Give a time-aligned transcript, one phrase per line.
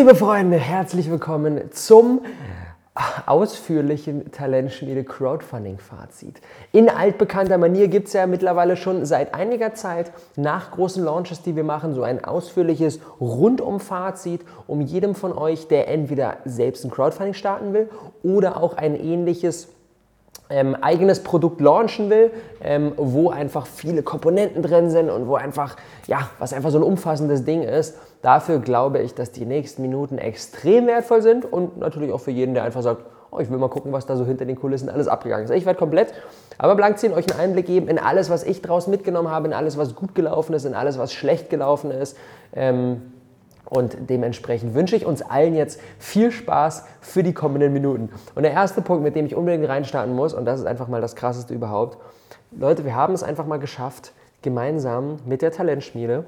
[0.00, 2.22] liebe Freunde, herzlich willkommen zum
[3.26, 6.40] ausführlichen Talentschmiede Crowdfunding Fazit.
[6.72, 11.54] In altbekannter Manier gibt es ja mittlerweile schon seit einiger Zeit nach großen Launches, die
[11.54, 17.34] wir machen, so ein ausführliches Rundum-Fazit, um jedem von euch, der entweder selbst ein Crowdfunding
[17.34, 17.90] starten will
[18.22, 19.68] oder auch ein ähnliches
[20.50, 25.76] ähm, eigenes Produkt launchen will, ähm, wo einfach viele Komponenten drin sind und wo einfach,
[26.06, 27.96] ja, was einfach so ein umfassendes Ding ist.
[28.22, 32.54] Dafür glaube ich, dass die nächsten Minuten extrem wertvoll sind und natürlich auch für jeden,
[32.54, 35.08] der einfach sagt, oh, ich will mal gucken, was da so hinter den Kulissen alles
[35.08, 35.50] abgegangen ist.
[35.52, 36.12] Ich werde komplett,
[36.58, 39.54] aber blank ziehen, euch einen Einblick geben in alles, was ich draus mitgenommen habe, in
[39.54, 42.16] alles, was gut gelaufen ist, in alles, was schlecht gelaufen ist.
[42.52, 43.12] Ähm,
[43.70, 48.10] und dementsprechend wünsche ich uns allen jetzt viel Spaß für die kommenden Minuten.
[48.34, 51.00] Und der erste Punkt, mit dem ich unbedingt reinstarten muss, und das ist einfach mal
[51.00, 51.96] das Krasseste überhaupt,
[52.50, 56.24] Leute, wir haben es einfach mal geschafft, gemeinsam mit der Talentschmiede,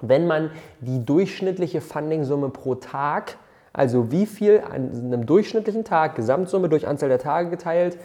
[0.00, 0.50] wenn man
[0.80, 3.36] die durchschnittliche Funding-Summe pro Tag,
[3.72, 7.96] also wie viel an einem durchschnittlichen Tag, Gesamtsumme durch Anzahl der Tage geteilt,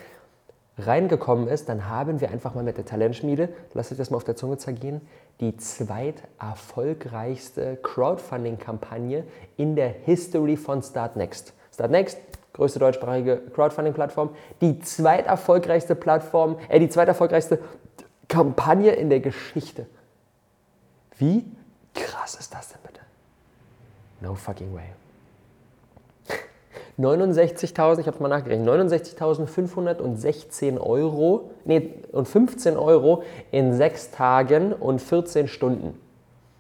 [0.77, 4.23] reingekommen ist, dann haben wir einfach mal mit der Talentschmiede, lasst euch das mal auf
[4.23, 5.01] der Zunge zergehen,
[5.39, 9.23] die zweiterfolgreichste Crowdfunding-Kampagne
[9.57, 11.53] in der History von Startnext.
[11.73, 12.19] Startnext,
[12.53, 14.29] größte deutschsprachige Crowdfunding-Plattform,
[14.61, 17.59] die zweiterfolgreichste Plattform, äh, die zweiterfolgreichste
[18.27, 19.85] Kampagne in der Geschichte.
[21.17, 21.45] Wie
[21.93, 23.01] krass ist das denn bitte?
[24.21, 24.93] No fucking way.
[26.99, 34.71] 69.000, ich habe es mal nachgerechnet, 69.516 Euro, nee, und 15 Euro in sechs Tagen
[34.71, 35.99] und 14 Stunden.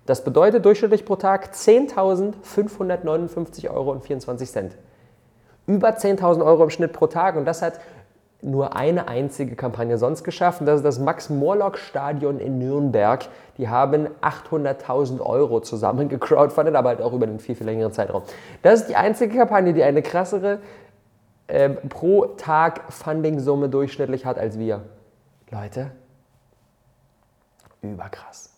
[0.05, 4.75] Das bedeutet durchschnittlich pro Tag 10.559 Euro und 24 Cent.
[5.67, 7.79] Über 10.000 Euro im Schnitt pro Tag und das hat
[8.41, 10.65] nur eine einzige Kampagne sonst geschaffen.
[10.65, 13.27] Das ist das Max-Morlock-Stadion in Nürnberg.
[13.57, 18.23] Die haben 800.000 Euro zusammen gecrowdfundet, aber halt auch über einen viel, viel längeren Zeitraum.
[18.61, 20.59] Das ist die einzige Kampagne, die eine krassere
[21.47, 24.81] äh, pro Tag Funding-Summe durchschnittlich hat als wir.
[25.51, 25.91] Leute,
[27.81, 28.51] überkrass.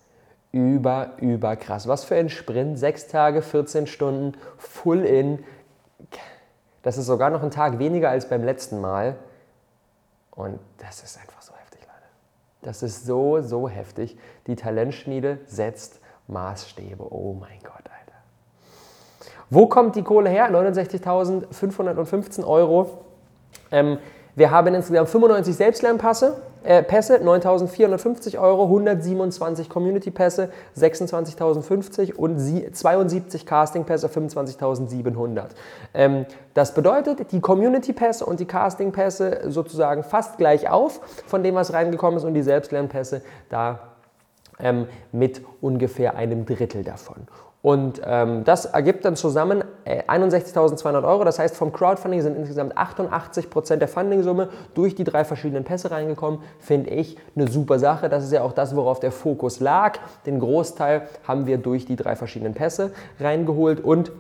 [0.52, 1.88] Über, überkrass.
[1.88, 2.80] Was für ein Sprint.
[2.80, 5.44] Sechs Tage, 14 Stunden, full in.
[6.82, 9.18] Das ist sogar noch ein Tag weniger als beim letzten Mal.
[10.38, 12.06] Und das ist einfach so heftig, Leute.
[12.62, 14.16] Das ist so, so heftig.
[14.46, 17.12] Die Talentschmiede setzt Maßstäbe.
[17.12, 18.14] Oh mein Gott, Alter.
[19.50, 20.52] Wo kommt die Kohle her?
[20.52, 23.04] 69.515 Euro.
[23.72, 23.98] Ähm,
[24.36, 34.08] wir haben insgesamt 95 Selbstlernpässe, äh, Pässe, 9.450 Euro, 127 Community-Pässe, 26.050 und 72 Casting-Pässe,
[34.08, 35.46] 25.700.
[35.94, 41.72] Ähm, das bedeutet, die Community-Pässe und die Casting-Pässe sozusagen fast gleich auf von dem, was
[41.72, 43.80] reingekommen ist und die Selbstlernpässe da
[44.60, 47.28] ähm, mit ungefähr einem Drittel davon.
[47.68, 51.26] Und ähm, das ergibt dann zusammen äh, 61.200 Euro.
[51.26, 55.92] Das heißt, vom Crowdfunding sind insgesamt 88 Prozent der Fundingsumme durch die drei verschiedenen Pässe
[55.92, 56.40] reingekommen.
[56.60, 58.08] Finde ich eine super Sache.
[58.08, 60.00] Das ist ja auch das, worauf der Fokus lag.
[60.26, 64.14] Den Großteil haben wir durch die drei verschiedenen Pässe reingeholt und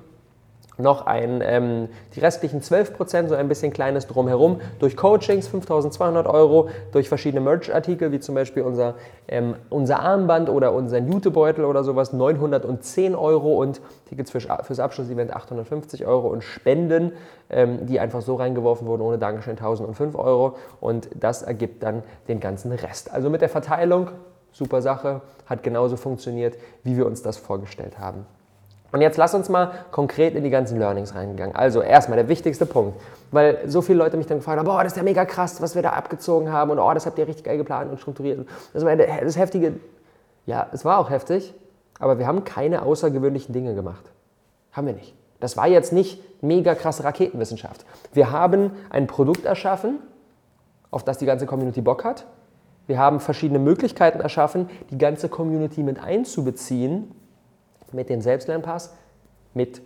[0.78, 6.70] noch ein, ähm, die restlichen 12%, so ein bisschen kleines Drumherum, durch Coachings 5200 Euro,
[6.92, 8.96] durch verschiedene Merch-Artikel, wie zum Beispiel unser,
[9.28, 15.36] ähm, unser Armband oder unser Jutebeutel oder sowas, 910 Euro und Tickets für, fürs Abschlussevent
[15.36, 17.14] 850 Euro und Spenden,
[17.50, 22.40] ähm, die einfach so reingeworfen wurden, ohne Dankeschön 1005 Euro und das ergibt dann den
[22.40, 23.12] ganzen Rest.
[23.14, 24.10] Also mit der Verteilung,
[24.52, 28.26] super Sache, hat genauso funktioniert, wie wir uns das vorgestellt haben.
[28.92, 31.56] Und jetzt lass uns mal konkret in die ganzen Learnings reingegangen.
[31.56, 33.00] Also erstmal der wichtigste Punkt,
[33.32, 35.76] weil so viele Leute mich dann gefragt haben, boah, das ist ja mega krass, was
[35.76, 38.48] wir da abgezogen haben und oh, das habt ihr richtig geil geplant und strukturiert.
[38.74, 39.74] Das war das heftige,
[40.46, 41.54] ja, es war auch heftig,
[42.00, 44.06] aber wir haben keine außergewöhnlichen Dinge gemacht.
[44.72, 45.14] Haben wir nicht.
[45.40, 47.86] Das war jetzt nicht mega krasse Raketenwissenschaft.
[48.14, 50.00] Wir haben ein Produkt erschaffen,
[50.92, 52.26] auf das die ganze Community Bock hat.
[52.88, 57.12] Wir haben verschiedene Möglichkeiten erschaffen, die ganze Community mit einzubeziehen
[57.94, 58.94] mit dem Selbstlernpass,
[59.54, 59.82] mit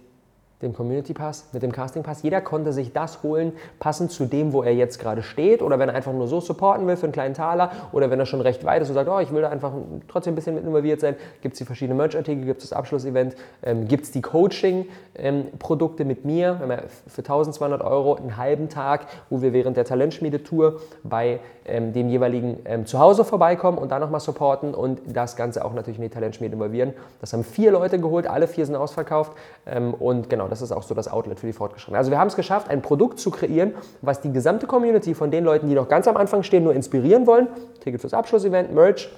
[0.61, 2.23] dem Community Pass, mit dem Casting Pass.
[2.23, 5.61] Jeder konnte sich das holen, passend zu dem, wo er jetzt gerade steht.
[5.61, 7.71] Oder wenn er einfach nur so supporten will für einen kleinen Taler.
[7.91, 9.73] Oder wenn er schon recht weit ist und sagt, oh, ich will da einfach
[10.07, 11.15] trotzdem ein bisschen mit involviert sein.
[11.41, 16.07] Gibt es die verschiedenen Merch-Artikel, gibt es das Abschlussevent, ähm, gibt es die Coaching-Produkte ähm,
[16.07, 16.59] mit mir.
[16.59, 21.93] Wir haben für 1200 Euro einen halben Tag, wo wir während der Talentschmiede-Tour bei ähm,
[21.93, 26.03] dem jeweiligen ähm, Zuhause vorbeikommen und da nochmal supporten und das Ganze auch natürlich in
[26.03, 26.93] die Talentschmiede involvieren.
[27.19, 29.33] Das haben vier Leute geholt, alle vier sind ausverkauft.
[29.65, 31.97] Ähm, und genau, das ist auch so das Outlet für die Fortgeschrittenen.
[31.97, 35.45] Also wir haben es geschafft, ein Produkt zu kreieren, was die gesamte Community von den
[35.45, 37.47] Leuten, die noch ganz am Anfang stehen, nur inspirieren wollen.
[37.79, 39.09] Ticket fürs Abschlussevent, Merch,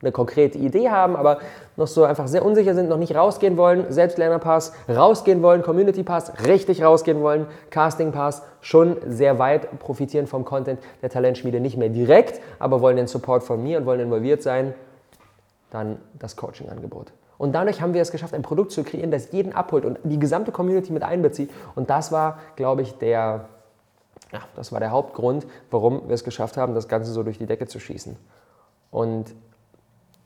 [0.00, 1.40] eine konkrete Idee haben, aber
[1.76, 6.32] noch so einfach sehr unsicher sind, noch nicht rausgehen wollen, Selbstlernerpass rausgehen wollen, Community Pass
[6.46, 11.90] richtig rausgehen wollen, Casting Pass schon sehr weit profitieren vom Content der Talentschmiede, nicht mehr
[11.90, 14.74] direkt, aber wollen den Support von mir und wollen involviert sein,
[15.70, 17.12] dann das Coaching-Angebot.
[17.38, 20.18] Und dadurch haben wir es geschafft, ein Produkt zu kreieren, das jeden abholt und die
[20.18, 21.50] gesamte Community mit einbezieht.
[21.74, 23.48] Und das war, glaube ich, der,
[24.32, 27.46] ja, das war der Hauptgrund, warum wir es geschafft haben, das Ganze so durch die
[27.46, 28.16] Decke zu schießen.
[28.90, 29.34] Und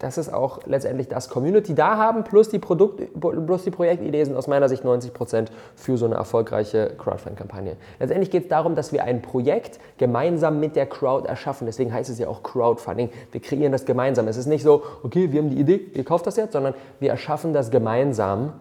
[0.01, 4.35] das ist auch letztendlich das Community da haben, plus die, Produkt, plus die Projektidee sind
[4.35, 7.77] aus meiner Sicht 90 Prozent für so eine erfolgreiche Crowdfunding-Kampagne.
[7.99, 11.67] Letztendlich geht es darum, dass wir ein Projekt gemeinsam mit der Crowd erschaffen.
[11.67, 13.11] Deswegen heißt es ja auch Crowdfunding.
[13.31, 14.27] Wir kreieren das gemeinsam.
[14.27, 17.11] Es ist nicht so, okay, wir haben die Idee, ihr kauft das jetzt, sondern wir
[17.11, 18.55] erschaffen das gemeinsam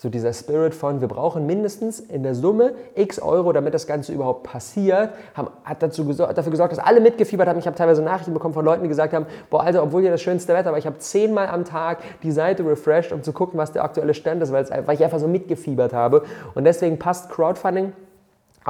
[0.00, 4.14] so dieser Spirit von, wir brauchen mindestens in der Summe x Euro, damit das Ganze
[4.14, 7.58] überhaupt passiert, haben, hat dazu gesorgt, dafür gesorgt, dass alle mitgefiebert haben.
[7.58, 10.22] Ich habe teilweise Nachrichten bekommen von Leuten, die gesagt haben, boah, Alter, obwohl hier das
[10.22, 13.72] schönste Wetter war, ich habe zehnmal am Tag die Seite refreshed, um zu gucken, was
[13.72, 16.22] der aktuelle Stand ist, weil ich einfach so mitgefiebert habe.
[16.54, 17.92] Und deswegen passt Crowdfunding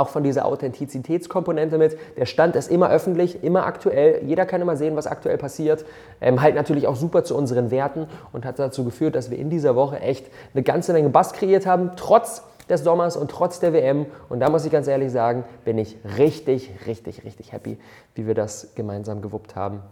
[0.01, 1.99] auch von dieser Authentizitätskomponente mit.
[2.17, 4.23] Der Stand ist immer öffentlich, immer aktuell.
[4.25, 5.85] Jeder kann immer sehen, was aktuell passiert.
[6.21, 9.51] Ähm, halt natürlich auch super zu unseren Werten und hat dazu geführt, dass wir in
[9.51, 13.73] dieser Woche echt eine ganze Menge Bass kreiert haben, trotz des Sommers und trotz der
[13.73, 14.07] WM.
[14.29, 17.79] Und da muss ich ganz ehrlich sagen, bin ich richtig, richtig, richtig happy,
[18.15, 19.83] wie wir das gemeinsam gewuppt haben.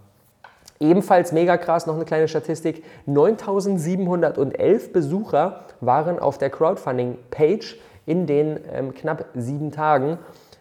[0.80, 2.84] Ebenfalls mega krass, noch eine kleine Statistik.
[3.06, 7.78] 9711 Besucher waren auf der Crowdfunding-Page
[8.08, 10.18] in den ähm, knapp sieben Tagen.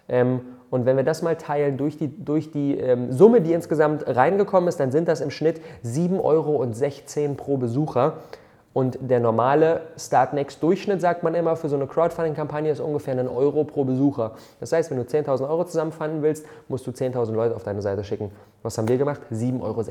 [0.10, 4.06] Ähm, und wenn wir das mal teilen durch die, durch die ähm, Summe, die insgesamt
[4.06, 8.18] reingekommen ist, dann sind das im Schnitt 7,16 Euro pro Besucher.
[8.74, 13.64] Und der normale Startnext-Durchschnitt, sagt man immer, für so eine Crowdfunding-Kampagne ist ungefähr ein Euro
[13.64, 14.34] pro Besucher.
[14.60, 18.04] Das heißt, wenn du 10.000 Euro zusammenfanden willst, musst du 10.000 Leute auf deine Seite
[18.04, 18.30] schicken.
[18.62, 19.22] Was haben wir gemacht?
[19.32, 19.84] 7,16 Euro.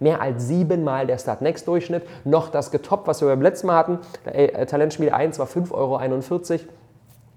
[0.00, 2.02] Mehr als siebenmal der Startnext-Durchschnitt.
[2.24, 3.98] Noch das getoppt, was wir beim letzten Mal hatten.
[4.24, 6.00] Äh, Talentspiel 1 war 5,41 Euro.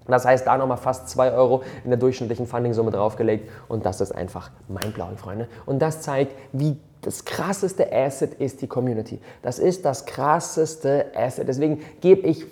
[0.08, 4.12] Das heißt, da nochmal fast 2 Euro in der durchschnittlichen Funding-Summe draufgelegt und das ist
[4.12, 5.48] einfach mein blauen Freunde.
[5.66, 9.20] Und das zeigt, wie das krasseste Asset ist die Community.
[9.42, 11.46] Das ist das krasseste Asset.
[11.46, 12.46] Deswegen gebe ich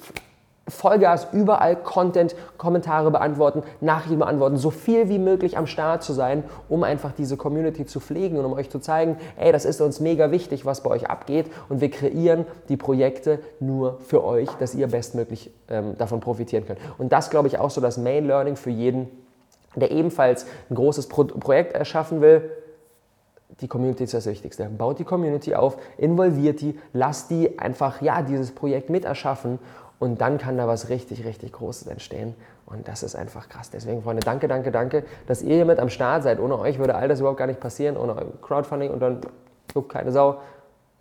[0.68, 6.42] Vollgas, überall Content, Kommentare beantworten, Nachrichten beantworten, so viel wie möglich am Start zu sein,
[6.68, 10.00] um einfach diese Community zu pflegen und um euch zu zeigen, ey, das ist uns
[10.00, 14.74] mega wichtig, was bei euch abgeht und wir kreieren die Projekte nur für euch, dass
[14.74, 16.80] ihr bestmöglich ähm, davon profitieren könnt.
[16.98, 19.08] Und das, glaube ich, auch so das Main Learning für jeden,
[19.76, 22.50] der ebenfalls ein großes Pro Projekt erschaffen will,
[23.60, 24.64] die Community ist das Wichtigste.
[24.64, 29.58] Baut die Community auf, involviert die, lasst die einfach ja, dieses Projekt mit erschaffen
[29.98, 32.34] und dann kann da was richtig, richtig Großes entstehen.
[32.66, 33.70] Und das ist einfach krass.
[33.70, 36.40] Deswegen, Freunde, danke, danke, danke, dass ihr hier mit am Start seid.
[36.40, 39.20] Ohne euch würde all das überhaupt gar nicht passieren, ohne Crowdfunding und dann
[39.72, 40.38] guckt keine Sau.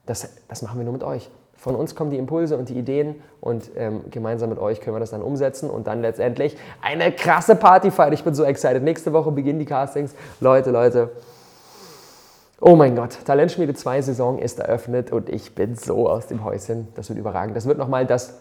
[0.06, 1.30] Das, das machen wir nur mit euch.
[1.58, 5.00] Von uns kommen die Impulse und die Ideen und ähm, gemeinsam mit euch können wir
[5.00, 8.14] das dann umsetzen und dann letztendlich eine krasse Party feiern.
[8.14, 8.84] Ich bin so excited.
[8.84, 10.14] Nächste Woche beginnen die Castings.
[10.40, 11.12] Leute, Leute.
[12.62, 16.88] Oh mein Gott, Talentschmiede 2 Saison ist eröffnet und ich bin so aus dem Häuschen.
[16.96, 17.56] Das wird überragend.
[17.56, 18.36] Das wird nochmal das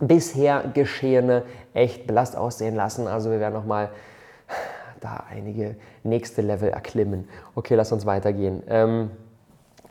[0.00, 1.42] bisher Geschehene
[1.74, 3.06] echt belast aussehen lassen.
[3.06, 3.90] Also wir werden nochmal
[5.00, 7.28] da einige nächste Level erklimmen.
[7.54, 8.62] Okay, lass uns weitergehen.
[8.68, 9.10] Ähm,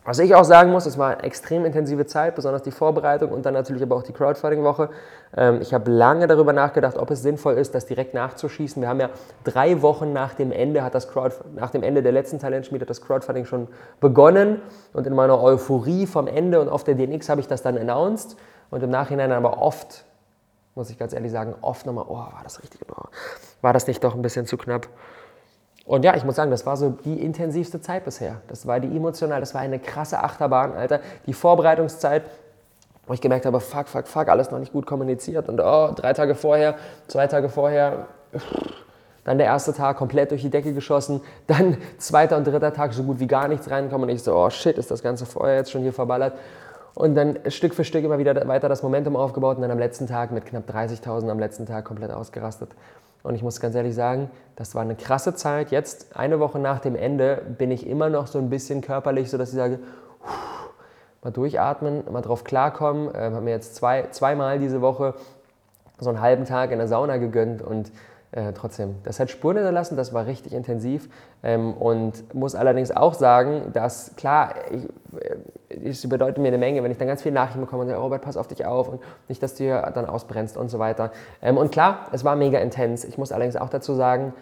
[0.06, 3.44] was ich auch sagen muss, es war eine extrem intensive Zeit, besonders die Vorbereitung und
[3.44, 4.90] dann natürlich aber auch die Crowdfunding-Woche.
[5.36, 8.80] Ähm, ich habe lange darüber nachgedacht, ob es sinnvoll ist, das direkt nachzuschießen.
[8.80, 9.10] Wir haben ja
[9.42, 12.90] drei Wochen nach dem Ende, hat das Crowd, nach dem Ende der letzten Talentschmiede hat
[12.90, 13.66] das Crowdfunding schon
[13.98, 17.76] begonnen und in meiner Euphorie vom Ende und auf der DNX habe ich das dann
[17.76, 18.36] announced
[18.70, 20.04] und im Nachhinein aber oft,
[20.74, 23.04] muss ich ganz ehrlich sagen, oft nochmal, oh, war das richtig, oh,
[23.62, 24.88] war das nicht doch ein bisschen zu knapp?
[25.86, 28.40] Und ja, ich muss sagen, das war so die intensivste Zeit bisher.
[28.48, 31.00] Das war die emotional, das war eine krasse Achterbahn, Alter.
[31.26, 32.24] Die Vorbereitungszeit,
[33.06, 35.48] wo ich gemerkt habe, fuck, fuck, fuck, alles noch nicht gut kommuniziert.
[35.48, 36.74] Und oh, drei Tage vorher,
[37.06, 38.06] zwei Tage vorher,
[39.22, 41.20] dann der erste Tag komplett durch die Decke geschossen.
[41.46, 44.08] Dann zweiter und dritter Tag so gut wie gar nichts reinkommen.
[44.08, 46.34] Und ich so, oh shit, ist das ganze Feuer jetzt schon hier verballert.
[46.96, 50.06] Und dann Stück für Stück immer wieder weiter das Momentum aufgebaut und dann am letzten
[50.06, 52.70] Tag mit knapp 30.000 am letzten Tag komplett ausgerastet.
[53.22, 55.70] Und ich muss ganz ehrlich sagen, das war eine krasse Zeit.
[55.70, 59.36] Jetzt, eine Woche nach dem Ende, bin ich immer noch so ein bisschen körperlich, so
[59.36, 59.78] dass ich sage,
[61.22, 63.10] mal durchatmen, mal drauf klarkommen.
[63.10, 65.12] Ich äh, habe mir jetzt zwei, zweimal diese Woche
[65.98, 67.92] so einen halben Tag in der Sauna gegönnt und
[68.32, 71.08] äh, trotzdem, das hat Spuren hinterlassen, das war richtig intensiv
[71.42, 75.36] ähm, und muss allerdings auch sagen, dass klar, äh,
[75.84, 78.22] es bedeutet mir eine Menge, wenn ich dann ganz viele Nachrichten bekomme und sage, Robert,
[78.22, 81.12] pass auf dich auf und nicht, dass du hier dann ausbrennst und so weiter.
[81.40, 83.04] Ähm, und klar, es war mega intens.
[83.04, 84.32] Ich muss allerdings auch dazu sagen,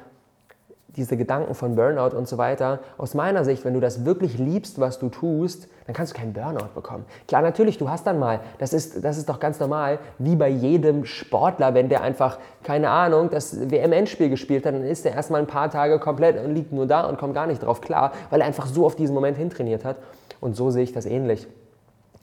[0.96, 4.80] diese Gedanken von Burnout und so weiter, aus meiner Sicht, wenn du das wirklich liebst,
[4.80, 7.04] was du tust, dann kannst du keinen Burnout bekommen.
[7.28, 10.48] Klar, natürlich, du hast dann mal, das ist, das ist doch ganz normal, wie bei
[10.48, 15.40] jedem Sportler, wenn der einfach, keine Ahnung, das WM-Endspiel gespielt hat, dann ist der erstmal
[15.40, 18.40] ein paar Tage komplett und liegt nur da und kommt gar nicht drauf klar, weil
[18.40, 19.96] er einfach so auf diesen Moment hintrainiert hat.
[20.40, 21.46] Und so sehe ich das ähnlich.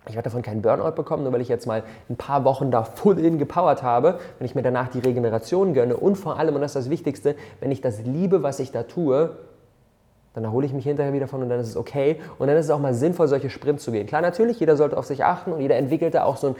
[0.08, 2.84] Ich werde davon keinen Burnout bekommen, nur weil ich jetzt mal ein paar Wochen da
[2.84, 6.62] full in gepowert habe, wenn ich mir danach die Regeneration gönne und vor allem, und
[6.62, 9.38] das ist das Wichtigste, wenn ich das liebe, was ich da tue,
[10.34, 12.18] dann erhole ich mich hinterher wieder von und dann ist es okay.
[12.40, 14.08] Und dann ist es auch mal sinnvoll, solche Sprints zu gehen.
[14.08, 16.56] Klar, natürlich, jeder sollte auf sich achten und jeder entwickelt da auch so ein,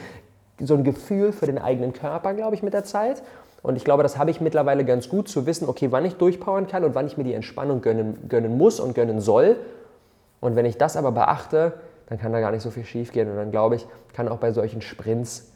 [0.60, 3.24] so ein Gefühl für den eigenen Körper, glaube ich, mit der Zeit.
[3.64, 6.68] Und ich glaube, das habe ich mittlerweile ganz gut zu wissen, okay, wann ich durchpowern
[6.68, 9.56] kann und wann ich mir die Entspannung gönnen, gönnen muss und gönnen soll.
[10.42, 11.74] Und wenn ich das aber beachte,
[12.08, 13.30] dann kann da gar nicht so viel schief gehen.
[13.30, 15.52] Und dann glaube ich, kann auch bei solchen Sprints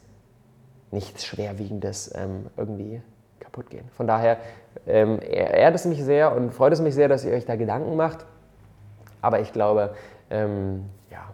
[0.90, 3.02] nichts Schwerwiegendes ähm, irgendwie
[3.40, 3.88] kaputt gehen.
[3.96, 4.38] Von daher
[4.86, 7.96] ähm, ehrt es mich sehr und freut es mich sehr, dass ihr euch da Gedanken
[7.96, 8.26] macht.
[9.22, 9.94] Aber ich glaube,
[10.30, 11.28] ähm, ja,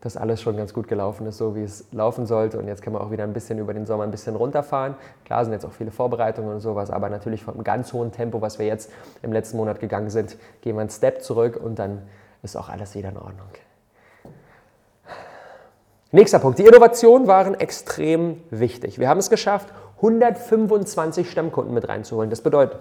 [0.00, 2.58] dass alles schon ganz gut gelaufen ist, so wie es laufen sollte.
[2.58, 4.94] Und jetzt können wir auch wieder ein bisschen über den Sommer ein bisschen runterfahren.
[5.24, 8.58] Klar sind jetzt auch viele Vorbereitungen und sowas, aber natürlich vom ganz hohen Tempo, was
[8.58, 12.02] wir jetzt im letzten Monat gegangen sind, gehen wir einen Step zurück und dann
[12.42, 13.48] ist auch alles wieder in Ordnung.
[16.14, 16.58] Nächster Punkt.
[16.58, 19.00] Die Innovationen waren extrem wichtig.
[19.00, 19.72] Wir haben es geschafft,
[20.04, 22.28] 125 Stammkunden mit reinzuholen.
[22.28, 22.78] Das bedeutet,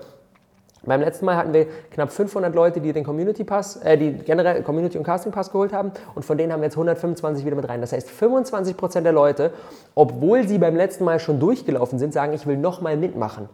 [0.85, 4.61] beim letzten Mal hatten wir knapp 500 Leute, die den Community Pass, äh, die generell
[4.63, 7.69] Community und Casting Pass geholt haben und von denen haben wir jetzt 125 wieder mit
[7.69, 7.79] rein.
[7.79, 9.51] Das heißt, 25 Prozent der Leute,
[9.95, 13.47] obwohl sie beim letzten Mal schon durchgelaufen sind, sagen, ich will nochmal mitmachen.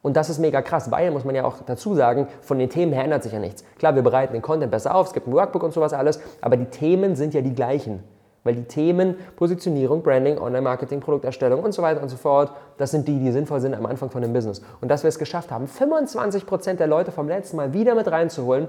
[0.00, 2.92] Und das ist mega krass, weil, muss man ja auch dazu sagen, von den Themen
[2.92, 3.62] her ändert sich ja nichts.
[3.78, 6.56] Klar, wir bereiten den Content besser auf, es gibt ein Workbook und sowas alles, aber
[6.56, 8.02] die Themen sind ja die gleichen.
[8.44, 13.06] Weil die Themen Positionierung, Branding, Online-Marketing, Produkterstellung und so weiter und so fort, das sind
[13.06, 14.62] die, die sinnvoll sind am Anfang von dem Business.
[14.80, 18.68] Und dass wir es geschafft haben, 25% der Leute vom letzten Mal wieder mit reinzuholen,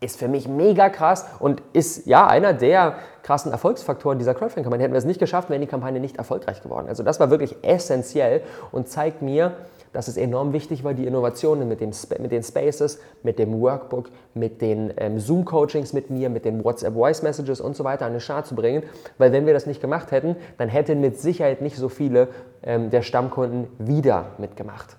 [0.00, 4.84] ist für mich mega krass und ist ja einer der krassen Erfolgsfaktoren dieser Crowdfunding-Kampagne.
[4.84, 6.88] Hätten wir es nicht geschafft, wäre die Kampagne nicht erfolgreich geworden.
[6.88, 8.42] Also das war wirklich essentiell
[8.72, 9.52] und zeigt mir,
[9.92, 11.90] dass es enorm wichtig war, die Innovationen mit, dem,
[12.20, 17.60] mit den Spaces, mit dem Workbook, mit den ähm, Zoom-Coachings mit mir, mit den WhatsApp-Voice-Messages
[17.60, 18.84] und so weiter an den Start zu bringen.
[19.18, 22.28] Weil wenn wir das nicht gemacht hätten, dann hätten mit Sicherheit nicht so viele
[22.62, 24.96] ähm, der Stammkunden wieder mitgemacht.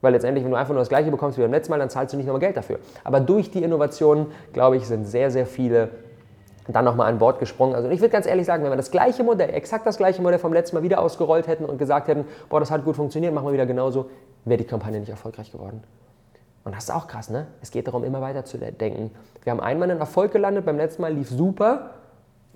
[0.00, 2.12] Weil letztendlich, wenn du einfach nur das Gleiche bekommst wie beim letzten Mal, dann zahlst
[2.12, 2.78] du nicht nochmal Geld dafür.
[3.04, 5.90] Aber durch die Innovationen, glaube ich, sind sehr, sehr viele
[6.68, 7.74] dann nochmal an Bord gesprungen.
[7.74, 10.38] Also ich würde ganz ehrlich sagen, wenn wir das gleiche Modell, exakt das gleiche Modell
[10.38, 13.46] vom letzten Mal wieder ausgerollt hätten und gesagt hätten, boah, das hat gut funktioniert, machen
[13.46, 14.08] wir wieder genauso,
[14.44, 15.82] wäre die Kampagne nicht erfolgreich geworden.
[16.64, 17.46] Und das ist auch krass, ne?
[17.62, 19.10] Es geht darum, immer weiter zu denken.
[19.42, 21.90] Wir haben einmal einen Erfolg gelandet, beim letzten Mal lief super,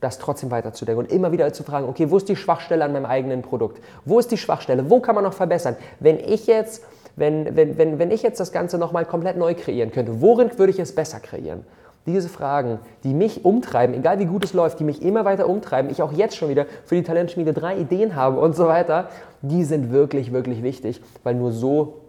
[0.00, 3.06] das trotzdem weiterzudenken und immer wieder zu fragen, okay, wo ist die Schwachstelle an meinem
[3.06, 3.82] eigenen Produkt?
[4.04, 4.90] Wo ist die Schwachstelle?
[4.90, 5.76] Wo kann man noch verbessern?
[6.00, 6.84] Wenn ich jetzt,
[7.16, 10.72] wenn, wenn, wenn, wenn ich jetzt das Ganze nochmal komplett neu kreieren könnte, worin würde
[10.72, 11.64] ich es besser kreieren?
[12.06, 15.90] Diese Fragen, die mich umtreiben, egal wie gut es läuft, die mich immer weiter umtreiben,
[15.90, 19.08] ich auch jetzt schon wieder für die Talentschmiede drei Ideen habe und so weiter,
[19.40, 22.00] die sind wirklich, wirklich wichtig, weil nur so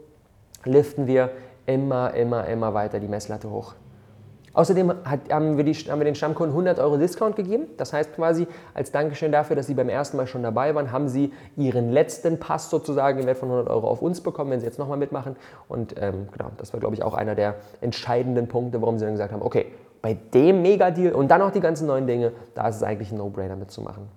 [0.65, 1.29] liften wir
[1.65, 3.74] immer, immer, immer weiter die Messlatte hoch.
[4.55, 7.67] Außerdem hat, haben, wir die, haben, wir den Stammkunden 100 Euro Discount gegeben.
[7.77, 11.09] Das heißt quasi, als Dankeschön dafür, dass sie beim ersten Mal schon dabei waren, haben
[11.09, 14.65] sie ihren letzten Pass sozusagen im Wert von 100 Euro auf uns bekommen, wenn sie
[14.65, 15.35] jetzt nochmal mitmachen.
[15.67, 19.13] Und ähm, genau, das war, glaube ich, auch einer der entscheidenden Punkte, warum sie dann
[19.13, 19.67] gesagt haben, okay,
[20.01, 23.17] bei dem Mega-Deal und dann auch die ganzen neuen Dinge, da ist es eigentlich ein
[23.17, 24.07] No-Brainer mitzumachen.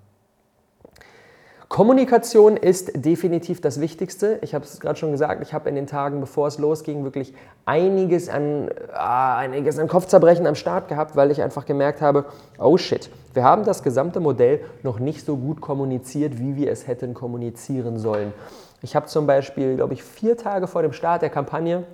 [1.69, 4.39] Kommunikation ist definitiv das Wichtigste.
[4.41, 7.35] Ich habe es gerade schon gesagt, ich habe in den Tagen, bevor es losging, wirklich
[7.67, 12.25] einiges an, ah, einiges an Kopfzerbrechen am Start gehabt, weil ich einfach gemerkt habe,
[12.59, 16.87] oh shit, wir haben das gesamte Modell noch nicht so gut kommuniziert, wie wir es
[16.87, 18.33] hätten kommunizieren sollen.
[18.81, 21.85] Ich habe zum Beispiel, glaube ich, vier Tage vor dem Start der Kampagne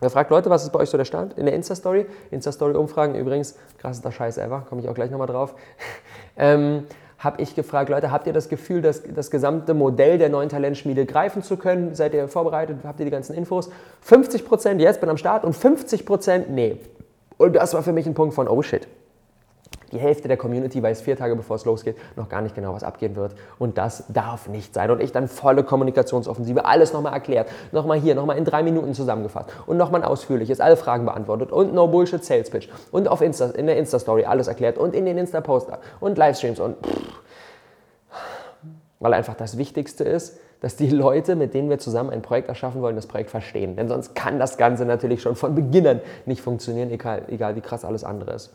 [0.00, 2.06] gefragt, Leute, was ist bei euch so der Stand in der Insta-Story?
[2.30, 5.54] Insta-Story-Umfragen übrigens, krassester Scheiß ever, komme ich auch gleich nochmal drauf.
[6.36, 6.84] ähm,
[7.20, 11.04] habe ich gefragt, Leute, habt ihr das Gefühl, dass das gesamte Modell der neuen Talentschmiede
[11.04, 11.94] greifen zu können?
[11.94, 12.78] Seid ihr vorbereitet?
[12.82, 13.70] Habt ihr die ganzen Infos?
[14.00, 16.78] 50 Prozent jetzt bin am Start und 50 Prozent nee.
[17.36, 18.88] Und das war für mich ein Punkt von, oh shit,
[19.92, 22.84] die Hälfte der Community weiß vier Tage bevor es losgeht noch gar nicht genau, was
[22.84, 23.34] abgehen wird.
[23.58, 24.90] Und das darf nicht sein.
[24.90, 29.50] Und ich dann volle Kommunikationsoffensive, alles nochmal erklärt, nochmal hier, nochmal in drei Minuten zusammengefasst
[29.66, 33.46] und nochmal ein ausführliches, alle Fragen beantwortet und No Bullshit Sales Pitch und auf Insta,
[33.46, 37.22] in der Insta-Story alles erklärt und in den Insta-Poster und Livestreams und pff.
[39.00, 42.82] weil einfach das Wichtigste ist, dass die Leute, mit denen wir zusammen ein Projekt erschaffen
[42.82, 43.76] wollen, das Projekt verstehen.
[43.76, 47.62] Denn sonst kann das Ganze natürlich schon von Beginn an nicht funktionieren, egal, egal wie
[47.62, 48.52] krass alles andere ist.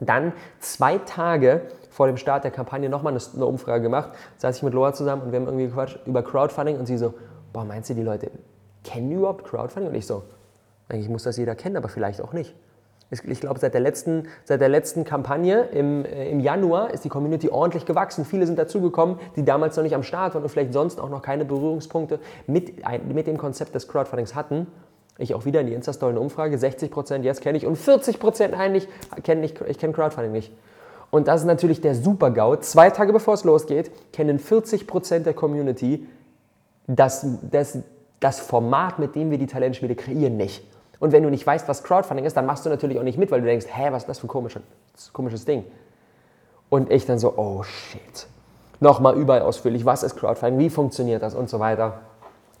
[0.00, 4.10] Dann zwei Tage vor dem Start der Kampagne nochmal eine Umfrage gemacht.
[4.36, 7.14] Saß ich mit Loa zusammen und wir haben irgendwie gequatscht über Crowdfunding und sie so,
[7.52, 8.30] boah, meinst du, die Leute
[8.84, 9.90] kennen überhaupt Crowdfunding?
[9.90, 10.22] Und ich so,
[10.88, 12.54] Eigentlich muss das jeder kennen, aber vielleicht auch nicht.
[13.10, 17.08] Ich glaube, seit der letzten, seit der letzten Kampagne im, äh, im Januar ist die
[17.08, 18.26] Community ordentlich gewachsen.
[18.26, 21.22] Viele sind dazugekommen, die damals noch nicht am Start waren und vielleicht sonst auch noch
[21.22, 24.66] keine Berührungspunkte mit, mit dem Konzept des Crowdfundings hatten.
[25.18, 28.88] Ich auch wieder in die Insta-Story eine Umfrage, 60% jetzt kenne ich und 40% eigentlich
[29.24, 30.52] kenne ich, kenne Crowdfunding nicht.
[31.10, 32.56] Und das ist natürlich der Super-GAU.
[32.56, 36.06] Zwei Tage bevor es losgeht, kennen 40% der Community
[36.86, 37.78] das, das,
[38.20, 40.64] das Format, mit dem wir die Talentspiele kreieren, nicht.
[41.00, 43.30] Und wenn du nicht weißt, was Crowdfunding ist, dann machst du natürlich auch nicht mit,
[43.30, 44.62] weil du denkst, hä, was ist das für ein komisches,
[45.12, 45.64] komisches Ding?
[46.70, 48.26] Und ich dann so, oh shit.
[48.80, 52.00] Nochmal überall ausführlich, was ist Crowdfunding, wie funktioniert das und so weiter.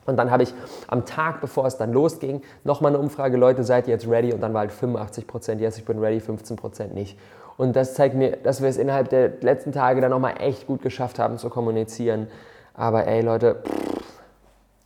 [0.08, 0.54] Und dann habe ich
[0.86, 4.32] am Tag, bevor es dann losging, nochmal eine Umfrage, Leute, seid ihr jetzt ready?
[4.32, 7.18] Und dann war halt 85 Prozent, yes, ich bin ready, 15 Prozent nicht.
[7.58, 10.80] Und das zeigt mir, dass wir es innerhalb der letzten Tage dann nochmal echt gut
[10.80, 12.28] geschafft haben zu kommunizieren.
[12.72, 14.22] Aber ey Leute, pff,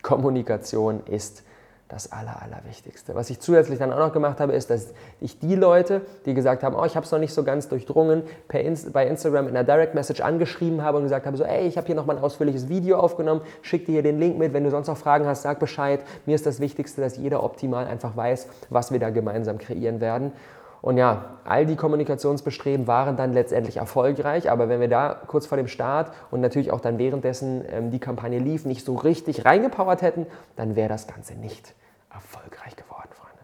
[0.03, 1.45] Kommunikation ist
[1.93, 3.15] das Aller, Allerwichtigste.
[3.15, 6.63] Was ich zusätzlich dann auch noch gemacht habe, ist, dass ich die Leute, die gesagt
[6.63, 8.23] haben, oh, ich habe es noch nicht so ganz durchdrungen,
[8.53, 11.77] Inst bei Instagram in einer Direct Message angeschrieben habe und gesagt habe, so, ey, ich
[11.77, 14.71] habe hier nochmal ein ausführliches Video aufgenommen, schick dir hier den Link mit, wenn du
[14.71, 16.01] sonst noch Fragen hast, sag Bescheid.
[16.25, 20.33] Mir ist das Wichtigste, dass jeder optimal einfach weiß, was wir da gemeinsam kreieren werden.
[20.81, 25.57] Und ja, all die Kommunikationsbestreben waren dann letztendlich erfolgreich, aber wenn wir da kurz vor
[25.57, 30.03] dem Start und natürlich auch dann währenddessen ähm, die Kampagne lief, nicht so richtig reingepowert
[30.03, 31.75] hätten, dann wäre das Ganze nicht
[32.13, 33.43] erfolgreich geworden, Freunde.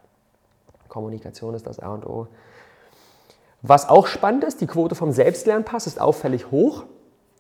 [0.89, 2.29] Kommunikation ist das A und O.
[3.63, 6.85] Was auch spannend ist, die Quote vom Selbstlernpass ist auffällig hoch.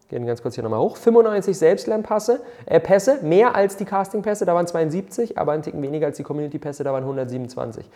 [0.08, 0.96] Gehen ganz kurz hier nochmal hoch.
[0.96, 6.06] 95 Selbstlernpässe, äh, Pässe, mehr als die Castingpässe, da waren 72, aber ein Ticken weniger
[6.06, 7.88] als die Community-Pässe, da waren 127.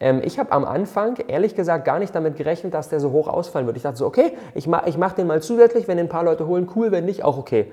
[0.00, 3.28] Ähm, ich habe am Anfang ehrlich gesagt gar nicht damit gerechnet, dass der so hoch
[3.28, 3.76] ausfallen wird.
[3.76, 6.24] Ich dachte so, okay, ich mache ich mach den mal zusätzlich, wenn den ein paar
[6.24, 7.70] Leute holen, cool, wenn nicht, auch okay.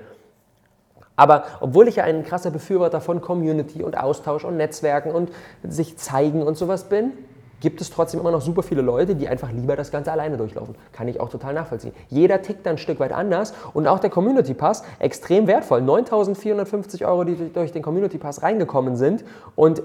[1.18, 5.30] Aber obwohl ich ja ein krasser Befürworter von Community und Austausch und Netzwerken und
[5.64, 7.12] sich zeigen und sowas bin,
[7.60, 10.76] gibt es trotzdem immer noch super viele Leute, die einfach lieber das Ganze alleine durchlaufen.
[10.92, 11.92] Kann ich auch total nachvollziehen.
[12.08, 15.80] Jeder tickt dann ein Stück weit anders und auch der Community Pass extrem wertvoll.
[15.80, 19.24] 9.450 Euro, die durch den Community Pass reingekommen sind
[19.56, 19.82] und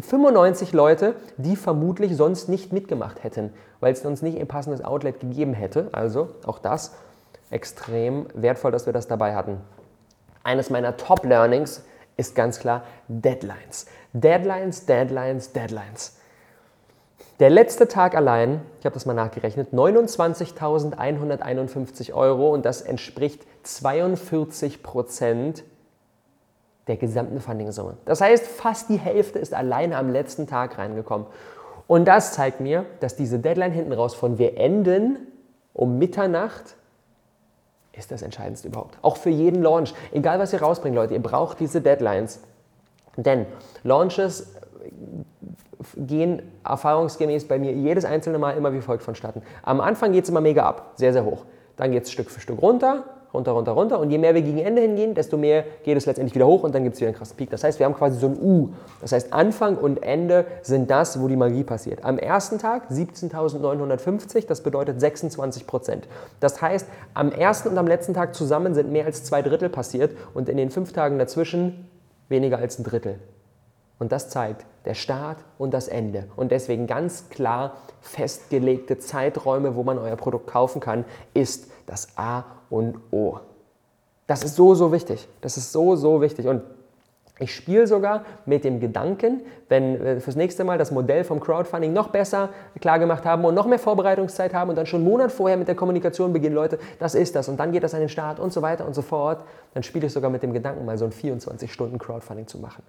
[0.00, 5.18] 95 Leute, die vermutlich sonst nicht mitgemacht hätten, weil es uns nicht ein passendes Outlet
[5.18, 5.88] gegeben hätte.
[5.90, 6.92] Also auch das
[7.50, 9.58] extrem wertvoll, dass wir das dabei hatten.
[10.44, 11.82] Eines meiner Top-Learnings
[12.16, 13.86] ist ganz klar Deadlines.
[14.12, 16.16] Deadlines, Deadlines, Deadlines.
[17.40, 24.80] Der letzte Tag allein, ich habe das mal nachgerechnet, 29.151 Euro und das entspricht 42
[24.82, 25.64] Prozent
[26.88, 27.96] der gesamten Funding-Summe.
[28.04, 31.26] Das heißt, fast die Hälfte ist alleine am letzten Tag reingekommen.
[31.86, 35.18] Und das zeigt mir, dass diese Deadline hinten raus von wir enden
[35.72, 36.76] um Mitternacht
[37.92, 38.98] ist das Entscheidendste überhaupt.
[39.02, 39.94] Auch für jeden Launch.
[40.12, 42.40] Egal, was ihr rausbringt, Leute, ihr braucht diese Deadlines.
[43.16, 43.46] Denn
[43.82, 44.54] Launches
[45.96, 49.42] gehen erfahrungsgemäß bei mir jedes einzelne Mal immer wie folgt vonstatten.
[49.62, 51.44] Am Anfang geht es immer mega ab, sehr, sehr hoch.
[51.76, 53.98] Dann geht es Stück für Stück runter, runter, runter, runter.
[53.98, 56.74] Und je mehr wir gegen Ende hingehen, desto mehr geht es letztendlich wieder hoch und
[56.74, 57.50] dann gibt es wieder einen krassen Peak.
[57.50, 58.70] Das heißt, wir haben quasi so ein U.
[59.00, 62.04] Das heißt, Anfang und Ende sind das, wo die Magie passiert.
[62.04, 66.08] Am ersten Tag 17.950, das bedeutet 26 Prozent.
[66.40, 70.16] Das heißt, am ersten und am letzten Tag zusammen sind mehr als zwei Drittel passiert
[70.34, 71.88] und in den fünf Tagen dazwischen
[72.28, 73.18] weniger als ein Drittel.
[73.98, 76.28] Und das zeigt der Start und das Ende.
[76.34, 82.44] Und deswegen ganz klar festgelegte Zeiträume, wo man euer Produkt kaufen kann, ist das A
[82.72, 83.38] und O.
[84.26, 85.28] Das ist so, so wichtig.
[85.42, 86.46] Das ist so, so wichtig.
[86.46, 86.62] Und
[87.38, 91.92] ich spiele sogar mit dem Gedanken, wenn wir fürs nächste Mal das Modell vom Crowdfunding
[91.92, 92.48] noch besser
[92.80, 95.74] klargemacht haben und noch mehr Vorbereitungszeit haben und dann schon einen Monat vorher mit der
[95.74, 98.62] Kommunikation beginnen, Leute, das ist das und dann geht das an den Start und so
[98.62, 102.46] weiter und so fort, dann spiele ich sogar mit dem Gedanken, mal so ein 24-Stunden-Crowdfunding
[102.46, 102.82] zu machen.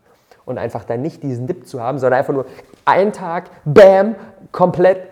[0.45, 2.45] Und einfach dann nicht diesen Dip zu haben, sondern einfach nur
[2.85, 4.15] einen Tag, bam,
[4.51, 5.07] komplett.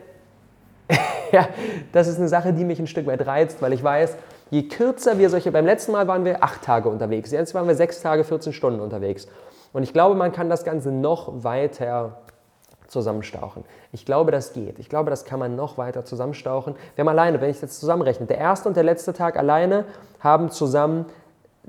[1.32, 1.48] ja,
[1.94, 4.18] das ist eine Sache, die mich ein Stück weit reizt, weil ich weiß,
[4.52, 7.76] je kürzer wir solche, beim letzten Mal waren wir acht Tage unterwegs, jetzt waren wir
[7.76, 9.28] sechs Tage, 14 Stunden unterwegs.
[9.74, 12.18] Und ich glaube, man kann das Ganze noch weiter
[12.88, 13.64] zusammenstauchen.
[13.94, 14.78] Ich glaube, das geht.
[14.78, 16.76] Ich glaube, das kann man noch weiter zusammenstauchen.
[16.96, 19.86] Wir haben alleine, wenn ich das zusammenrechne, der erste und der letzte Tag alleine
[20.20, 21.06] haben zusammen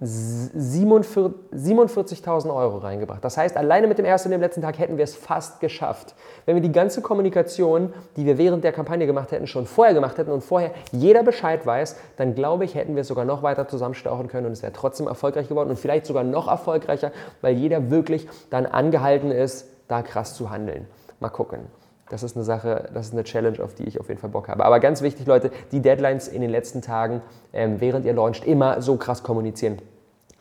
[0.01, 3.23] 47.000 Euro reingebracht.
[3.23, 6.15] Das heißt, alleine mit dem ersten und dem letzten Tag hätten wir es fast geschafft.
[6.47, 10.17] Wenn wir die ganze Kommunikation, die wir während der Kampagne gemacht hätten, schon vorher gemacht
[10.17, 13.69] hätten und vorher jeder Bescheid weiß, dann glaube ich, hätten wir es sogar noch weiter
[13.69, 17.91] zusammenstauchen können und es wäre trotzdem erfolgreich geworden und vielleicht sogar noch erfolgreicher, weil jeder
[17.91, 20.87] wirklich dann angehalten ist, da krass zu handeln.
[21.21, 21.67] Mal gucken.
[22.13, 24.49] Das ist eine Sache, das ist eine Challenge, auf die ich auf jeden Fall Bock
[24.49, 24.67] habe.
[24.67, 27.23] Aber ganz wichtig, Leute, die Deadlines in den letzten Tagen,
[27.55, 29.79] ähm, während ihr launcht, immer so krass kommunizieren.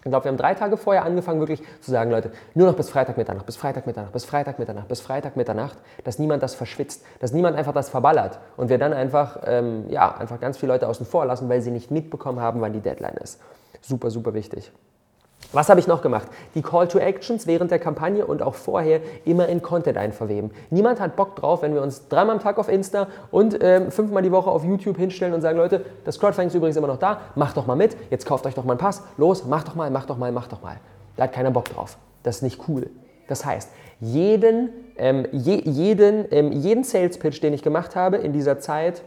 [0.03, 2.89] Ich glaube, wir haben drei Tage vorher angefangen, wirklich zu sagen, Leute, nur noch bis
[2.89, 7.05] Freitag Mitternacht, bis Freitag Mitternacht, bis Freitag Mitternacht, bis Freitag Mitternacht, dass niemand das verschwitzt,
[7.21, 10.89] dass niemand einfach das verballert und wir dann einfach, ähm, ja, einfach ganz viele Leute
[10.89, 13.39] außen vor lassen, weil sie nicht mitbekommen haben, wann die Deadline ist.
[13.79, 14.73] Super, super wichtig.
[15.53, 16.27] Was habe ich noch gemacht?
[16.55, 20.51] Die Call to Actions während der Kampagne und auch vorher immer in Content einverweben.
[20.69, 24.23] Niemand hat Bock drauf, wenn wir uns dreimal am Tag auf Insta und ähm, fünfmal
[24.23, 27.19] die Woche auf YouTube hinstellen und sagen, Leute, das Crowdfunding ist übrigens immer noch da,
[27.35, 29.91] macht doch mal mit, jetzt kauft euch doch mal einen Pass, los, macht doch mal,
[29.91, 30.77] macht doch mal, macht doch mal.
[31.17, 31.97] Da hat keiner Bock drauf.
[32.23, 32.89] Das ist nicht cool.
[33.27, 38.33] Das heißt, jeden, ähm, je, jeden, ähm, jeden Sales Pitch, den ich gemacht habe in
[38.33, 39.03] dieser Zeit,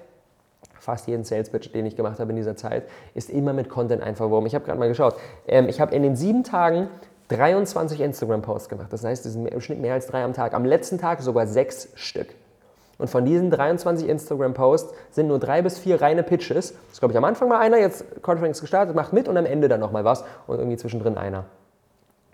[0.84, 4.02] fast jeden Sales Pitch, den ich gemacht habe in dieser Zeit, ist immer mit Content
[4.02, 4.46] einverwoben.
[4.46, 5.16] Ich habe gerade mal geschaut.
[5.48, 6.88] Ähm, ich habe in den sieben Tagen
[7.28, 8.92] 23 Instagram-Posts gemacht.
[8.92, 10.52] Das heißt, es sind im Schnitt mehr als drei am Tag.
[10.52, 12.28] Am letzten Tag sogar sechs Stück.
[12.98, 16.72] Und von diesen 23 Instagram-Posts sind nur drei bis vier reine Pitches.
[16.72, 19.46] Das ist, glaube ich, am Anfang mal einer, jetzt Conference gestartet, macht mit und am
[19.46, 21.46] Ende dann nochmal was und irgendwie zwischendrin einer.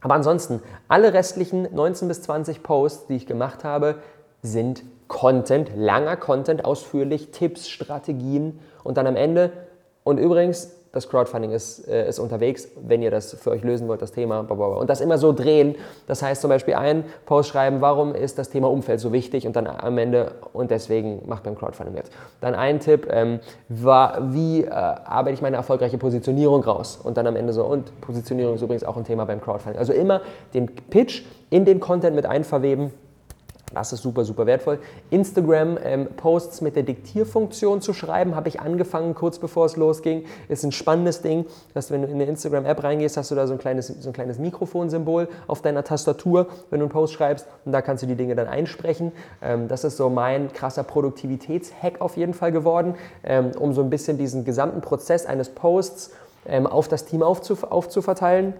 [0.02, 3.96] Aber ansonsten, alle restlichen 19 bis 20 Posts, die ich gemacht habe,
[4.42, 9.50] sind Content, langer Content, ausführlich, Tipps, Strategien und dann am Ende.
[10.04, 14.02] Und übrigens, das Crowdfunding ist, äh, ist unterwegs, wenn ihr das für euch lösen wollt,
[14.02, 14.40] das Thema.
[14.40, 15.74] Und das immer so drehen.
[16.06, 19.56] Das heißt zum Beispiel einen Post schreiben, warum ist das Thema Umfeld so wichtig und
[19.56, 22.12] dann am Ende und deswegen macht beim Crowdfunding jetzt.
[22.40, 27.00] Dann ein Tipp, ähm, war, wie äh, arbeite ich meine erfolgreiche Positionierung raus?
[27.02, 29.80] Und dann am Ende so, und Positionierung ist übrigens auch ein Thema beim Crowdfunding.
[29.80, 30.20] Also immer
[30.54, 32.92] den Pitch in den Content mit einverweben
[33.72, 34.78] das ist super, super wertvoll.
[35.10, 40.24] Instagram-Posts ähm, mit der Diktierfunktion zu schreiben, habe ich angefangen, kurz bevor es losging.
[40.48, 43.52] Ist ein spannendes Ding, dass wenn du in eine Instagram-App reingehst, hast du da so
[43.52, 47.72] ein kleines, so ein kleines Mikrofonsymbol auf deiner Tastatur, wenn du einen Post schreibst und
[47.72, 49.12] da kannst du die Dinge dann einsprechen.
[49.42, 53.90] Ähm, das ist so mein krasser Produktivitätshack auf jeden Fall geworden, ähm, um so ein
[53.90, 56.12] bisschen diesen gesamten Prozess eines Posts
[56.46, 58.54] ähm, auf das Team aufzuf aufzuverteilen.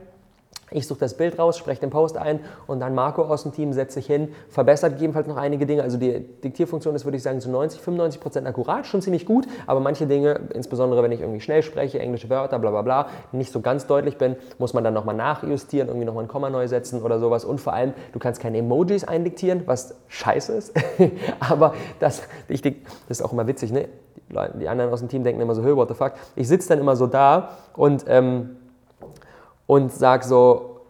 [0.71, 3.73] Ich suche das Bild raus, spreche den Post ein und dann Marco aus dem Team
[3.73, 5.83] setzt sich hin, verbessert gegebenenfalls noch einige Dinge.
[5.83, 9.47] Also die Diktierfunktion ist, würde ich sagen, zu 90, 95 Prozent akkurat, schon ziemlich gut,
[9.67, 13.53] aber manche Dinge, insbesondere wenn ich irgendwie schnell spreche, englische Wörter, bla bla bla, nicht
[13.53, 17.03] so ganz deutlich bin, muss man dann nochmal nachjustieren, irgendwie nochmal ein Komma neu setzen
[17.03, 17.45] oder sowas.
[17.45, 20.75] Und vor allem, du kannst keine Emojis eindiktieren, was scheiße ist,
[21.41, 22.73] aber das, ich, das
[23.09, 23.89] ist auch immer witzig, ne?
[24.61, 26.13] Die anderen aus dem Team denken immer so, hey, what the fuck.
[26.37, 28.05] Ich sitze dann immer so da und...
[28.07, 28.57] Ähm,
[29.71, 30.81] und sage so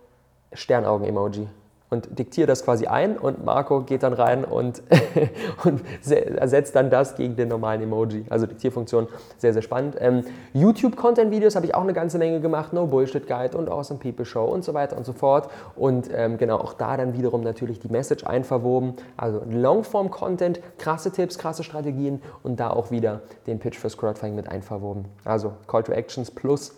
[0.55, 1.47] Sternaugen-Emoji
[1.91, 4.83] und diktiere das quasi ein und Marco geht dann rein und,
[5.65, 8.25] und ersetzt dann das gegen den normalen Emoji.
[8.31, 9.97] Also Diktierfunktion, sehr, sehr spannend.
[10.01, 14.25] Ähm, YouTube-Content-Videos habe ich auch eine ganze Menge gemacht, No Bullshit Guide und Awesome People
[14.25, 15.51] Show und so weiter und so fort.
[15.77, 18.95] Und ähm, genau, auch da dann wiederum natürlich die Message einverwoben.
[19.19, 24.49] Also Longform-Content, krasse Tipps, krasse Strategien und da auch wieder den Pitch fürs Crowdfunding mit
[24.49, 25.05] einverwoben.
[25.27, 26.73] Also Call to Actions plus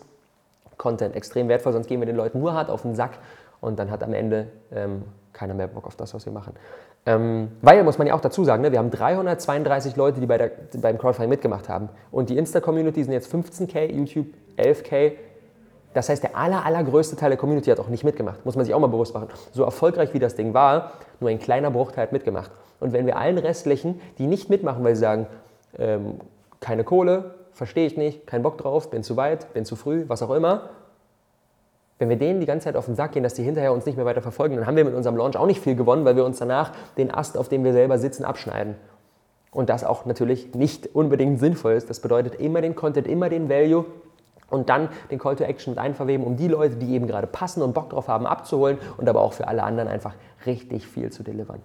[0.77, 3.19] Content extrem wertvoll, sonst gehen wir den Leuten nur hart auf den Sack
[3.61, 6.53] und dann hat am Ende ähm, keiner mehr Bock auf das, was wir machen.
[7.05, 10.37] Ähm, weil, muss man ja auch dazu sagen, ne, wir haben 332 Leute, die bei
[10.37, 11.89] der, beim Crowdfunding mitgemacht haben.
[12.11, 15.13] Und die Insta-Community sind jetzt 15k, YouTube 11k.
[15.93, 18.45] Das heißt, der aller, allergrößte Teil der Community hat auch nicht mitgemacht.
[18.45, 19.27] Muss man sich auch mal bewusst machen.
[19.51, 22.51] So erfolgreich wie das Ding war, nur ein kleiner Bruchteil hat mitgemacht.
[22.79, 25.27] Und wenn wir allen restlichen, die nicht mitmachen, weil sie sagen,
[25.77, 26.19] ähm,
[26.61, 30.21] keine Kohle, verstehe ich nicht, kein Bock drauf, bin zu weit, bin zu früh, was
[30.21, 30.69] auch immer.
[31.99, 33.95] Wenn wir denen die ganze Zeit auf den Sack gehen, dass die hinterher uns nicht
[33.95, 36.25] mehr weiter verfolgen, dann haben wir mit unserem Launch auch nicht viel gewonnen, weil wir
[36.25, 38.75] uns danach den Ast, auf dem wir selber sitzen, abschneiden.
[39.51, 41.89] Und das auch natürlich nicht unbedingt sinnvoll ist.
[41.89, 43.85] Das bedeutet immer den Content, immer den Value
[44.49, 47.61] und dann den Call to Action mit einverweben, um die Leute, die eben gerade passen
[47.61, 51.23] und Bock drauf haben, abzuholen und aber auch für alle anderen einfach richtig viel zu
[51.23, 51.61] delivern.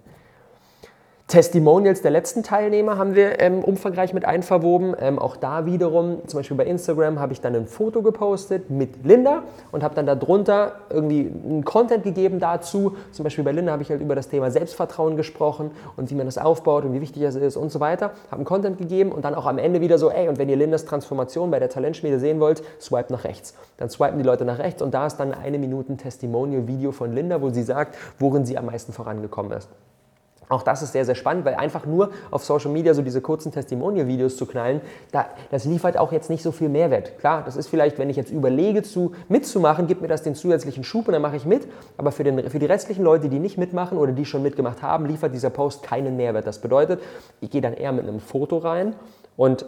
[1.29, 4.95] Testimonials der letzten Teilnehmer haben wir ähm, umfangreich mit einverwoben.
[4.99, 9.05] Ähm, auch da wiederum, zum Beispiel bei Instagram, habe ich dann ein Foto gepostet mit
[9.05, 12.95] Linda und habe dann darunter irgendwie einen Content gegeben dazu.
[13.11, 16.25] Zum Beispiel bei Linda habe ich halt über das Thema Selbstvertrauen gesprochen und wie man
[16.25, 18.07] das aufbaut und wie wichtig das ist und so weiter.
[18.31, 20.57] Habe einen Content gegeben und dann auch am Ende wieder so, ey, und wenn ihr
[20.57, 23.53] Lindas Transformation bei der Talentschmiede sehen wollt, swipe nach rechts.
[23.77, 27.39] Dann swipen die Leute nach rechts und da ist dann eine Minute Testimonial-Video von Linda,
[27.39, 29.69] wo sie sagt, worin sie am meisten vorangekommen ist.
[30.49, 33.51] Auch das ist sehr, sehr spannend, weil einfach nur auf Social Media so diese kurzen
[33.51, 34.81] Testimonial-Videos zu knallen,
[35.11, 37.19] da, das liefert auch jetzt nicht so viel Mehrwert.
[37.19, 40.83] Klar, das ist vielleicht, wenn ich jetzt überlege, zu, mitzumachen, gibt mir das den zusätzlichen
[40.83, 41.67] Schub und dann mache ich mit.
[41.97, 45.05] Aber für, den, für die restlichen Leute, die nicht mitmachen oder die schon mitgemacht haben,
[45.05, 46.47] liefert dieser Post keinen Mehrwert.
[46.47, 46.99] Das bedeutet,
[47.41, 48.95] ich gehe dann eher mit einem Foto rein
[49.37, 49.67] und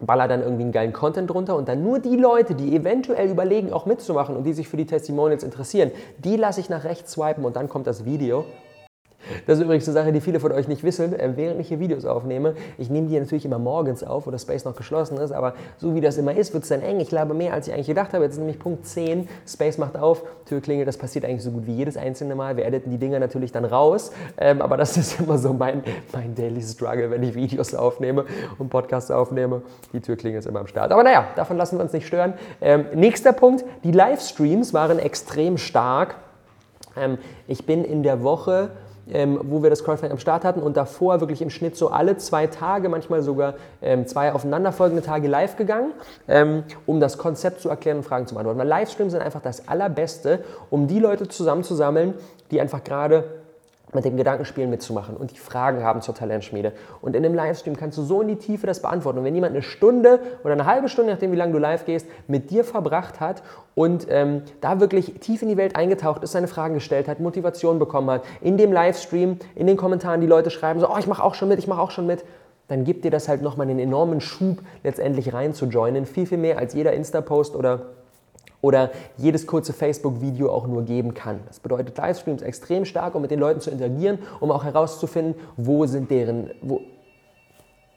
[0.00, 3.74] baller dann irgendwie einen geilen Content drunter und dann nur die Leute, die eventuell überlegen,
[3.74, 7.44] auch mitzumachen und die sich für die Testimonials interessieren, die lasse ich nach rechts swipen
[7.44, 8.46] und dann kommt das Video
[9.46, 11.80] Das ist übrigens eine Sache, die viele von euch nicht wissen, äh, während ich hier
[11.80, 12.54] Videos aufnehme.
[12.78, 15.94] Ich nehme die natürlich immer morgens auf, wo das Space noch geschlossen ist, aber so
[15.94, 17.00] wie das immer ist, wird es dann eng.
[17.00, 18.24] Ich glaube mehr, als ich eigentlich gedacht habe.
[18.24, 21.66] Jetzt ist nämlich Punkt 10, Space macht auf, Tür klingelt, das passiert eigentlich so gut
[21.66, 22.56] wie jedes einzelne Mal.
[22.56, 26.34] Wir editen die Dinger natürlich dann raus, ähm, aber das ist immer so mein, mein
[26.34, 28.24] Daily Struggle, wenn ich Videos aufnehme
[28.58, 29.62] und Podcasts aufnehme.
[29.92, 30.92] Die Tür klingelt immer am Start.
[30.92, 32.34] Aber naja, davon lassen wir uns nicht stören.
[32.60, 36.16] Ähm, nächster Punkt, die Livestreams waren extrem stark.
[36.96, 38.70] Ähm, ich bin in der Woche
[39.12, 42.16] ähm, wo wir das Crowdfunding am Start hatten und davor wirklich im Schnitt so alle
[42.16, 45.92] zwei Tage, manchmal sogar ähm, zwei aufeinanderfolgende Tage live gegangen,
[46.26, 48.58] ähm, um das Konzept zu erklären und Fragen zu beantworten.
[48.58, 52.14] Weil Livestreams sind einfach das Allerbeste, um die Leute zusammenzusammeln,
[52.50, 53.24] die einfach gerade
[53.94, 56.72] mit dem Gedankenspielen mitzumachen und die Fragen haben zur Talentschmiede.
[57.00, 59.18] Und in dem Livestream kannst du so in die Tiefe das beantworten.
[59.18, 62.06] Und wenn jemand eine Stunde oder eine halbe Stunde, nachdem wie lange du live gehst,
[62.26, 63.42] mit dir verbracht hat
[63.74, 67.78] und ähm, da wirklich tief in die Welt eingetaucht ist, seine Fragen gestellt hat, Motivation
[67.78, 71.22] bekommen hat, in dem Livestream, in den Kommentaren die Leute schreiben so, oh, ich mache
[71.22, 72.24] auch schon mit, ich mache auch schon mit,
[72.68, 76.04] dann gibt dir das halt nochmal einen enormen Schub, letztendlich rein zu joinen.
[76.04, 77.86] Viel, viel mehr als jeder Insta-Post oder
[78.60, 81.40] oder jedes kurze Facebook-Video auch nur geben kann.
[81.46, 85.86] Das bedeutet Livestreams extrem stark, um mit den Leuten zu interagieren, um auch herauszufinden, wo
[85.86, 86.80] sind deren, wo,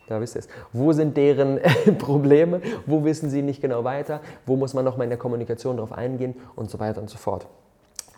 [0.08, 1.60] ja, wisst ihr es, wo sind deren
[1.98, 5.94] Probleme, wo wissen sie nicht genau weiter, wo muss man nochmal in der Kommunikation darauf
[5.94, 7.48] eingehen und so weiter und so fort.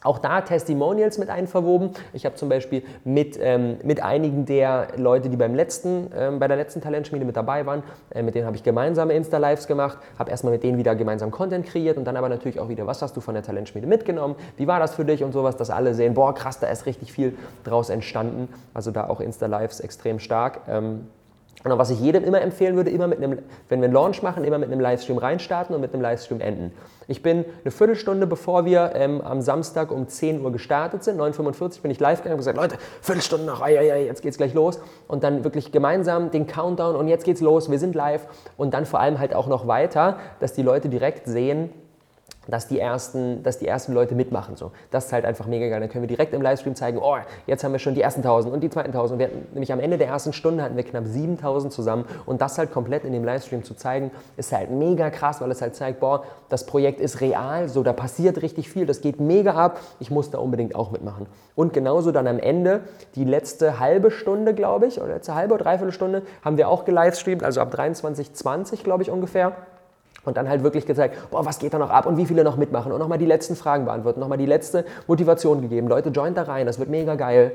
[0.03, 1.91] Auch da Testimonials mit einverwoben.
[2.13, 6.47] Ich habe zum Beispiel mit, ähm, mit einigen der Leute, die beim letzten, ähm, bei
[6.47, 10.29] der letzten Talentschmiede mit dabei waren, äh, mit denen habe ich gemeinsame Insta-Lives gemacht, habe
[10.29, 13.15] erstmal mit denen wieder gemeinsam Content kreiert und dann aber natürlich auch wieder, was hast
[13.15, 16.13] du von der Talentschmiede mitgenommen, wie war das für dich und sowas, dass alle sehen,
[16.13, 18.49] boah krass, da ist richtig viel draus entstanden.
[18.73, 20.61] Also da auch Insta-Lives extrem stark.
[20.67, 21.07] Ähm,
[21.71, 24.43] und was ich jedem immer empfehlen würde, immer mit einem, wenn wir einen Launch machen,
[24.43, 26.73] immer mit einem Livestream reinstarten und mit einem Livestream enden.
[27.07, 31.81] Ich bin eine Viertelstunde, bevor wir ähm, am Samstag um 10 Uhr gestartet sind, 9.45
[31.81, 34.79] bin ich live gegangen und gesagt, Leute, Viertelstunde noch, ai, ai, jetzt geht's gleich los.
[35.07, 38.25] Und dann wirklich gemeinsam den Countdown und jetzt geht's los, wir sind live.
[38.57, 41.69] Und dann vor allem halt auch noch weiter, dass die Leute direkt sehen,
[42.47, 44.55] dass die ersten, dass die ersten Leute mitmachen.
[44.55, 44.71] So.
[44.91, 45.79] Das ist halt einfach mega geil.
[45.79, 47.15] Dann können wir direkt im Livestream zeigen, oh,
[47.47, 49.19] jetzt haben wir schon die ersten 1000 und die zweiten 1000.
[49.19, 52.57] Wir hatten, nämlich am Ende der ersten Stunde hatten wir knapp 7000 zusammen und das
[52.57, 55.99] halt komplett in dem Livestream zu zeigen, ist halt mega krass, weil es halt zeigt,
[55.99, 60.11] boah, das Projekt ist real, so, da passiert richtig viel, das geht mega ab, ich
[60.11, 61.27] muss da unbedingt auch mitmachen.
[61.55, 62.81] Und genauso dann am Ende,
[63.15, 66.85] die letzte halbe Stunde, glaube ich, oder letzte halbe oder dreiviertel Stunde, haben wir auch
[66.85, 69.53] gelivestreamt, also ab 23.20, glaube ich, ungefähr.
[70.25, 72.55] Und dann halt wirklich gezeigt, boah, was geht da noch ab und wie viele noch
[72.55, 75.87] mitmachen und nochmal die letzten Fragen beantworten, nochmal die letzte Motivation gegeben.
[75.87, 77.53] Leute, joint da rein, das wird mega geil.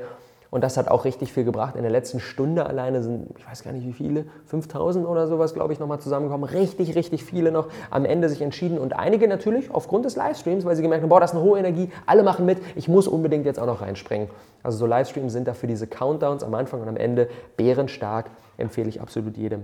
[0.51, 1.75] Und das hat auch richtig viel gebracht.
[1.75, 5.53] In der letzten Stunde alleine sind, ich weiß gar nicht wie viele, 5000 oder sowas,
[5.53, 6.49] glaube ich, nochmal zusammengekommen.
[6.49, 8.79] Richtig, richtig viele noch am Ende sich entschieden.
[8.79, 11.59] Und einige natürlich aufgrund des Livestreams, weil sie gemerkt haben, boah, das ist eine hohe
[11.59, 14.27] Energie, alle machen mit, ich muss unbedingt jetzt auch noch reinspringen.
[14.63, 19.01] Also so Livestreams sind dafür diese Countdowns am Anfang und am Ende bärenstark, empfehle ich
[19.01, 19.63] absolut jedem.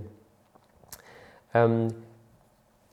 [1.52, 1.88] Ähm,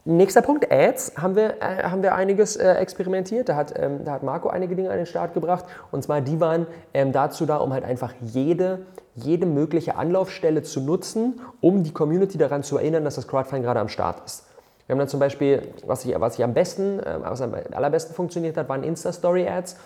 [0.05, 3.47] Nächster Punkt, Ads, haben wir, äh, haben wir einiges äh, experimentiert.
[3.47, 5.63] Da hat, ähm, da hat Marco einige Dinge an den Start gebracht.
[5.91, 8.79] Und zwar, die waren ähm, dazu da, um halt einfach jede,
[9.15, 13.79] jede mögliche Anlaufstelle zu nutzen, um die Community daran zu erinnern, dass das Crowdfunding gerade
[13.79, 14.45] am Start ist.
[14.87, 18.13] Wir haben dann zum Beispiel, was ich, was ich am besten, äh, was am allerbesten
[18.13, 19.77] funktioniert hat, waren Insta-Story-Ads.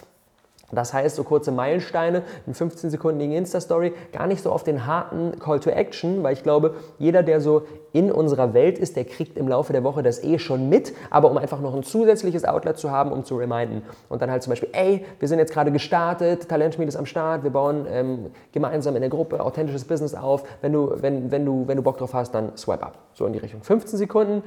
[0.72, 5.62] Das heißt, so kurze Meilensteine, eine 15-sekündigen Insta-Story, gar nicht so auf den harten Call
[5.62, 7.62] to Action, weil ich glaube, jeder, der so
[7.94, 11.32] in unserer Welt ist, der kriegt im Laufe der Woche das eh schon mit, aber
[11.32, 13.82] um einfach noch ein zusätzliches Outlet zu haben, um zu reminden.
[14.10, 17.44] Und dann halt zum Beispiel, ey, wir sind jetzt gerade gestartet, Talentschmied ist am Start,
[17.44, 20.44] wir bauen ähm, gemeinsam in der Gruppe authentisches Business auf.
[20.62, 22.98] Wenn du, wenn, wenn, du, wenn du Bock drauf hast, dann swipe up.
[23.14, 23.64] So in die Richtung.
[23.64, 24.44] 15 Sekunden,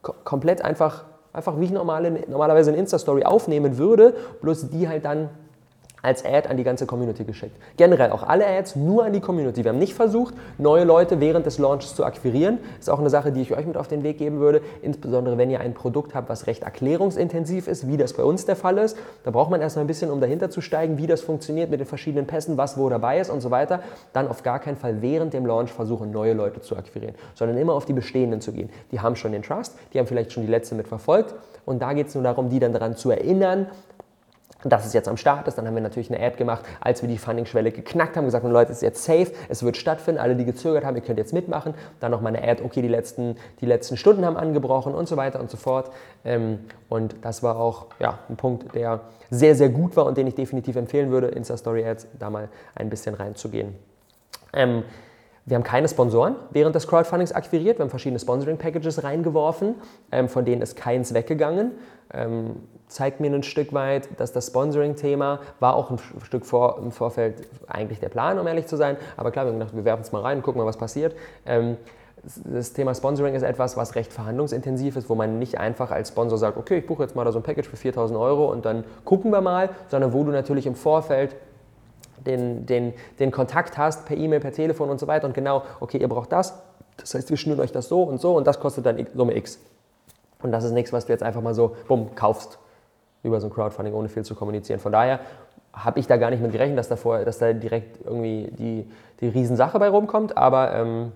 [0.00, 5.28] komplett einfach, einfach wie ich normale, normalerweise eine Insta-Story aufnehmen würde, bloß die halt dann
[6.06, 7.56] als Ad an die ganze Community geschickt.
[7.76, 9.64] Generell auch alle Ads nur an die Community.
[9.64, 12.58] Wir haben nicht versucht, neue Leute während des Launches zu akquirieren.
[12.78, 14.60] Ist auch eine Sache, die ich euch mit auf den Weg geben würde.
[14.82, 18.54] Insbesondere wenn ihr ein Produkt habt, was recht erklärungsintensiv ist, wie das bei uns der
[18.54, 18.96] Fall ist.
[19.24, 21.86] Da braucht man erstmal ein bisschen, um dahinter zu steigen, wie das funktioniert mit den
[21.86, 23.80] verschiedenen Pässen, was wo dabei ist und so weiter.
[24.12, 27.72] Dann auf gar keinen Fall während dem Launch versuchen, neue Leute zu akquirieren, sondern immer
[27.72, 28.70] auf die bestehenden zu gehen.
[28.92, 31.34] Die haben schon den Trust, die haben vielleicht schon die letzte mit verfolgt.
[31.64, 33.66] Und da geht es nur darum, die dann daran zu erinnern,
[34.68, 35.56] dass es jetzt am Start ist.
[35.58, 38.72] Dann haben wir natürlich eine Ad gemacht, als wir die Funding-Schwelle geknackt haben, gesagt, Leute,
[38.72, 41.74] es ist jetzt safe, es wird stattfinden, alle, die gezögert haben, ihr könnt jetzt mitmachen.
[42.00, 45.40] Dann nochmal eine Ad, okay, die letzten, die letzten Stunden haben angebrochen und so weiter
[45.40, 45.90] und so fort.
[46.24, 49.00] Ähm, und das war auch ja, ein Punkt, der
[49.30, 53.14] sehr, sehr gut war und den ich definitiv empfehlen würde, Insta-Story-Ads da mal ein bisschen
[53.14, 53.74] reinzugehen.
[54.52, 54.84] Ähm,
[55.48, 57.78] Wir haben keine Sponsoren während des Crowdfundings akquiriert.
[57.78, 59.76] Wir haben verschiedene Sponsoring-Packages reingeworfen,
[60.10, 61.70] ähm, von denen ist keins weggegangen.
[62.12, 62.56] Ähm,
[62.88, 67.46] zeigt mir ein Stück weit, dass das Sponsoring-Thema war auch ein Stück vor, im Vorfeld
[67.68, 68.96] eigentlich der Plan, um ehrlich zu sein.
[69.16, 71.14] Aber klar, wir haben gedacht, wir werfen es mal rein, gucken mal, was passiert.
[71.46, 71.76] Ähm,
[72.44, 76.38] das Thema Sponsoring ist etwas, was recht verhandlungsintensiv ist, wo man nicht einfach als Sponsor
[76.38, 78.82] sagt, okay, ich buche jetzt mal da so ein Package für 4000 Euro und dann
[79.04, 81.36] gucken wir mal, sondern wo du natürlich im Vorfeld
[82.24, 85.98] den, den, den Kontakt hast per E-Mail, per Telefon und so weiter und genau, okay,
[85.98, 86.54] ihr braucht das,
[86.96, 89.58] das heißt, wir schnüren euch das so und so und das kostet dann Summe X.
[90.42, 92.58] Und das ist nichts, was du jetzt einfach mal so, bumm, kaufst
[93.22, 94.80] über so ein Crowdfunding, ohne viel zu kommunizieren.
[94.80, 95.20] Von daher
[95.72, 98.90] habe ich da gar nicht mit gerechnet, dass da, vorher, dass da direkt irgendwie die,
[99.20, 101.12] die Riesensache bei rumkommt, aber ähm,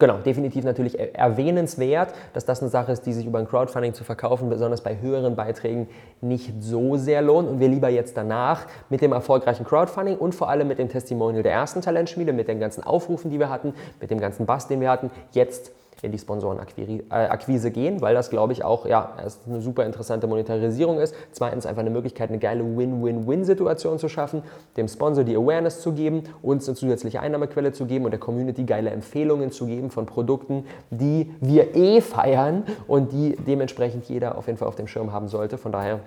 [0.00, 4.04] Genau, definitiv natürlich erwähnenswert, dass das eine Sache ist, die sich über ein Crowdfunding zu
[4.04, 5.88] verkaufen, besonders bei höheren Beiträgen
[6.20, 7.48] nicht so sehr lohnt.
[7.48, 11.42] Und wir lieber jetzt danach mit dem erfolgreichen Crowdfunding und vor allem mit dem Testimonial
[11.42, 14.80] der ersten Talentschmiede, mit den ganzen Aufrufen, die wir hatten, mit dem ganzen Bass, den
[14.80, 19.84] wir hatten, jetzt in die Sponsorenakquise gehen, weil das, glaube ich, auch ja, eine super
[19.84, 21.14] interessante Monetarisierung ist.
[21.32, 24.42] Zweitens einfach eine Möglichkeit, eine geile Win-Win-Win-Situation zu schaffen,
[24.76, 28.64] dem Sponsor die Awareness zu geben, uns eine zusätzliche Einnahmequelle zu geben und der Community
[28.64, 34.46] geile Empfehlungen zu geben von Produkten, die wir eh feiern und die dementsprechend jeder auf
[34.46, 35.58] jeden Fall auf dem Schirm haben sollte.
[35.58, 36.00] Von daher,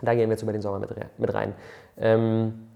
[0.00, 0.78] da gehen wir jetzt über den Sommer
[1.18, 1.54] mit rein.
[1.98, 2.67] Ähm,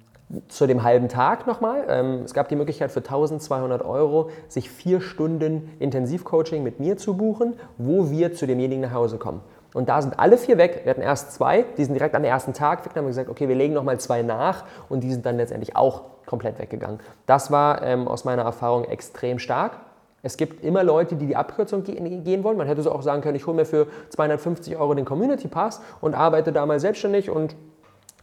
[0.49, 1.85] zu dem halben Tag nochmal.
[1.89, 7.17] Ähm, es gab die Möglichkeit für 1200 Euro, sich vier Stunden Intensivcoaching mit mir zu
[7.17, 9.41] buchen, wo wir zu demjenigen nach Hause kommen.
[9.75, 10.83] Und da sind alle vier weg.
[10.85, 12.93] Wir hatten erst zwei, die sind direkt am ersten Tag weg.
[12.95, 15.77] Dann haben wir gesagt, okay, wir legen nochmal zwei nach und die sind dann letztendlich
[15.77, 17.01] auch komplett weggegangen.
[17.27, 19.79] Das war ähm, aus meiner Erfahrung extrem stark.
[20.23, 22.57] Es gibt immer Leute, die die Abkürzung gehen wollen.
[22.57, 25.81] Man hätte so auch sagen können, ich hole mir für 250 Euro den Community Pass
[26.01, 27.57] und arbeite da mal selbstständig und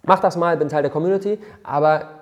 [0.03, 2.18] Mach das mal, bin Teil der Community, aber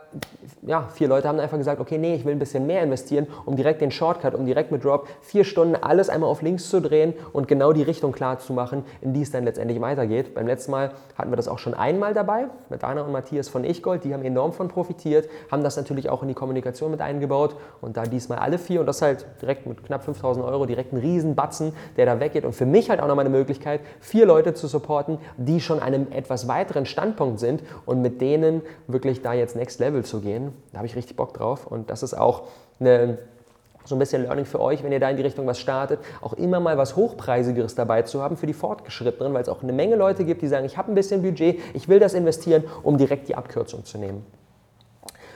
[0.61, 3.55] ja, vier Leute haben einfach gesagt, okay, nee, ich will ein bisschen mehr investieren, um
[3.55, 7.13] direkt den Shortcut, um direkt mit Drop vier Stunden alles einmal auf links zu drehen
[7.33, 10.33] und genau die Richtung klar zu machen, in die es dann letztendlich weitergeht.
[10.33, 13.63] Beim letzten Mal hatten wir das auch schon einmal dabei, mit Anna und Matthias von
[13.63, 17.55] Ichgold, die haben enorm von profitiert, haben das natürlich auch in die Kommunikation mit eingebaut
[17.81, 20.99] und da diesmal alle vier und das halt direkt mit knapp 5000 Euro, direkt ein
[20.99, 24.67] Riesenbatzen, der da weggeht und für mich halt auch nochmal eine Möglichkeit, vier Leute zu
[24.67, 29.55] supporten, die schon an einem etwas weiteren Standpunkt sind und mit denen wirklich da jetzt
[29.55, 30.53] Next Level zu gehen.
[30.71, 32.43] Da habe ich richtig Bock drauf und das ist auch
[32.79, 33.17] eine,
[33.86, 36.33] so ein bisschen Learning für euch, wenn ihr da in die Richtung was startet, auch
[36.33, 39.95] immer mal was Hochpreisigeres dabei zu haben für die Fortgeschrittenen, weil es auch eine Menge
[39.95, 43.27] Leute gibt, die sagen, ich habe ein bisschen Budget, ich will das investieren, um direkt
[43.27, 44.25] die Abkürzung zu nehmen.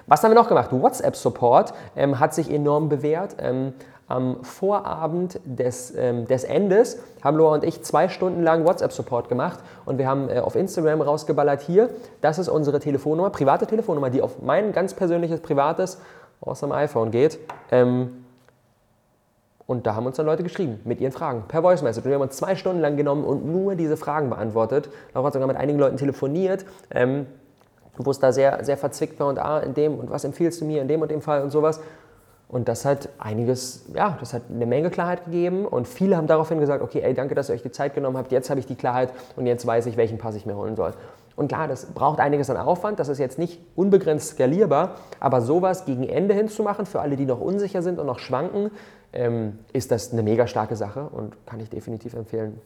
[0.08, 0.72] Was haben wir noch gemacht?
[0.72, 3.36] WhatsApp-Support ähm, hat sich enorm bewährt.
[3.40, 3.74] Ähm,
[4.12, 9.60] am Vorabend des, ähm, des Endes haben Laura und ich zwei Stunden lang WhatsApp-Support gemacht
[9.86, 14.22] und wir haben äh, auf Instagram rausgeballert hier, das ist unsere Telefonnummer, private Telefonnummer, die
[14.22, 16.00] auf mein ganz persönliches privates
[16.42, 17.40] aus dem iPhone geht.
[17.72, 18.26] Ähm,
[19.66, 22.04] und da haben uns dann Leute geschrieben mit ihren Fragen per Voice Message.
[22.04, 24.90] Und wir haben uns zwei Stunden lang genommen und nur diese Fragen beantwortet.
[25.14, 26.66] Laura hat sogar mit einigen Leuten telefoniert.
[26.90, 27.28] Ähm,
[27.98, 30.66] wo es da sehr, sehr verzwickt war und ah, in dem und was empfiehlst du
[30.66, 31.80] mir in dem und dem Fall und sowas.
[32.48, 36.60] Und das hat einiges, ja, das hat eine Menge Klarheit gegeben und viele haben daraufhin
[36.60, 38.76] gesagt, okay, ey, danke, dass ihr euch die Zeit genommen habt, jetzt habe ich die
[38.76, 40.92] Klarheit und jetzt weiß ich, welchen Pass ich mir holen soll.
[41.38, 45.86] Und klar, das braucht einiges an Aufwand, das ist jetzt nicht unbegrenzt skalierbar, aber sowas
[45.86, 48.72] gegen Ende hinzumachen, für alle, die noch unsicher sind und noch schwanken,
[49.14, 52.60] ähm, ist das eine mega starke Sache und kann ich definitiv empfehlen.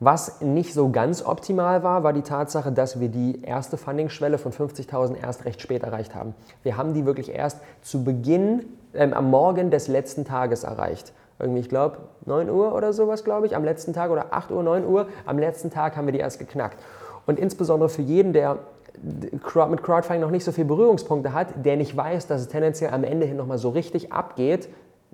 [0.00, 4.52] Was nicht so ganz optimal war, war die Tatsache, dass wir die erste Funding-Schwelle von
[4.52, 6.36] 50.000 erst recht spät erreicht haben.
[6.62, 11.12] Wir haben die wirklich erst zu Beginn, ähm, am Morgen des letzten Tages erreicht.
[11.40, 14.62] Irgendwie, ich glaube, 9 Uhr oder sowas, glaube ich, am letzten Tag oder 8 Uhr,
[14.62, 16.78] 9 Uhr, am letzten Tag haben wir die erst geknackt.
[17.26, 18.58] Und insbesondere für jeden, der
[19.02, 23.04] mit Crowdfunding noch nicht so viele Berührungspunkte hat, der nicht weiß, dass es tendenziell am
[23.04, 24.68] Ende hin nochmal so richtig abgeht,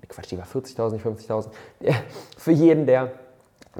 [0.07, 1.47] Quatsch, die war 40.000, nicht 50.000,
[2.37, 3.11] für jeden, der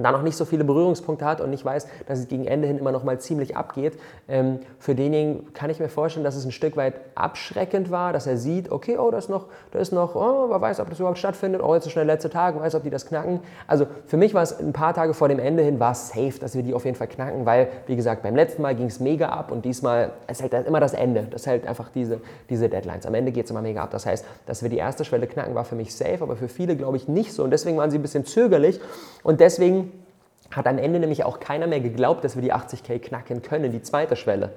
[0.04, 2.78] da noch nicht so viele Berührungspunkte hat und nicht weiß, dass es gegen Ende hin
[2.78, 3.98] immer noch mal ziemlich abgeht.
[4.28, 8.26] Ähm, für denjenigen kann ich mir vorstellen, dass es ein Stück weit abschreckend war, dass
[8.26, 10.98] er sieht, okay, oh, da ist noch, da ist noch, oh, wer weiß, ob das
[10.98, 13.40] überhaupt stattfindet, oh, jetzt ist schon der letzte Tag, weiß, ob die das knacken.
[13.66, 16.38] Also für mich war es ein paar Tage vor dem Ende hin, war es safe,
[16.40, 19.00] dass wir die auf jeden Fall knacken, weil, wie gesagt, beim letzten Mal ging es
[19.00, 21.26] mega ab und diesmal ist halt immer das Ende.
[21.30, 23.06] Das halt einfach diese, diese Deadlines.
[23.06, 23.90] Am Ende geht es immer mega ab.
[23.90, 26.76] Das heißt, dass wir die erste Schwelle knacken, war für mich safe, aber für viele,
[26.76, 27.44] glaube ich, nicht so.
[27.44, 28.80] Und deswegen waren sie ein bisschen zögerlich
[29.22, 29.85] und deswegen
[30.50, 33.82] hat am Ende nämlich auch keiner mehr geglaubt, dass wir die 80k knacken können, die
[33.82, 34.52] zweite Schwelle.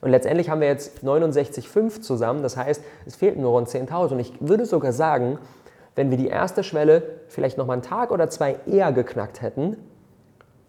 [0.00, 4.12] Und letztendlich haben wir jetzt 69,5 zusammen, das heißt, es fehlten nur rund 10.000.
[4.12, 5.38] Und ich würde sogar sagen,
[5.94, 9.76] wenn wir die erste Schwelle vielleicht noch mal einen Tag oder zwei eher geknackt hätten,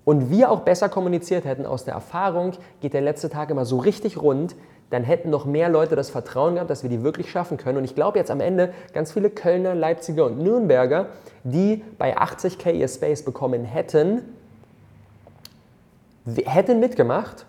[0.05, 3.77] und wir auch besser kommuniziert hätten aus der Erfahrung, geht der letzte Tag immer so
[3.77, 4.55] richtig rund,
[4.91, 7.79] dann hätten noch mehr Leute das Vertrauen gehabt, dass wir die wirklich schaffen können.
[7.79, 11.07] Und ich glaube jetzt am Ende ganz viele Kölner, Leipziger und Nürnberger,
[11.43, 14.21] die bei 80k ihr Space bekommen hätten,
[16.45, 17.45] hätten mitgemacht,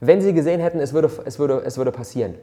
[0.00, 2.34] wenn sie gesehen hätten, es würde, es würde, es würde passieren.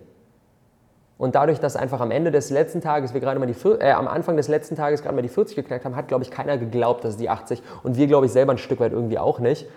[1.17, 4.07] Und dadurch, dass einfach am Ende des letzten Tages wir gerade mal die, äh, am
[4.07, 7.03] Anfang des letzten Tages gerade mal die 40 geknackt haben, hat, glaube ich, keiner geglaubt,
[7.03, 9.67] dass es die 80 und wir, glaube ich, selber ein Stück weit irgendwie auch nicht.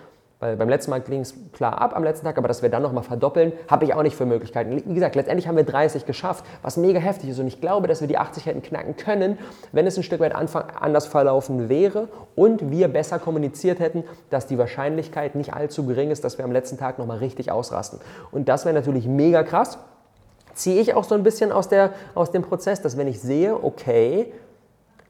[0.41, 2.81] Weil beim letzten Mal ging es klar ab am letzten Tag, aber dass wir dann
[2.81, 4.81] nochmal verdoppeln, habe ich auch nicht für Möglichkeiten.
[4.83, 7.39] Wie gesagt, letztendlich haben wir 30 geschafft, was mega heftig ist.
[7.39, 9.37] Und ich glaube, dass wir die 80 hätten knacken können,
[9.71, 14.57] wenn es ein Stück weit anders verlaufen wäre und wir besser kommuniziert hätten, dass die
[14.57, 17.99] Wahrscheinlichkeit nicht allzu gering ist, dass wir am letzten Tag nochmal richtig ausrasten.
[18.31, 19.77] Und das wäre natürlich mega krass.
[20.55, 23.63] Ziehe ich auch so ein bisschen aus, der, aus dem Prozess, dass wenn ich sehe,
[23.63, 24.33] okay,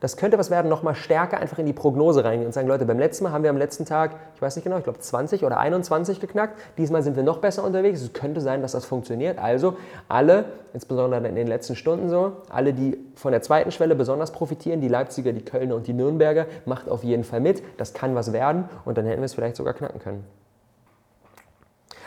[0.01, 2.97] das könnte was werden, nochmal stärker einfach in die Prognose reingehen und sagen, Leute, beim
[2.97, 5.59] letzten Mal haben wir am letzten Tag, ich weiß nicht genau, ich glaube 20 oder
[5.59, 6.59] 21 geknackt.
[6.79, 8.01] Diesmal sind wir noch besser unterwegs.
[8.01, 9.37] Es könnte sein, dass das funktioniert.
[9.37, 9.77] Also
[10.09, 14.81] alle, insbesondere in den letzten Stunden so, alle, die von der zweiten Schwelle besonders profitieren,
[14.81, 17.61] die Leipziger, die Kölner und die Nürnberger, macht auf jeden Fall mit.
[17.77, 20.25] Das kann was werden und dann hätten wir es vielleicht sogar knacken können.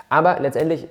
[0.09, 0.89] Aber letztendlich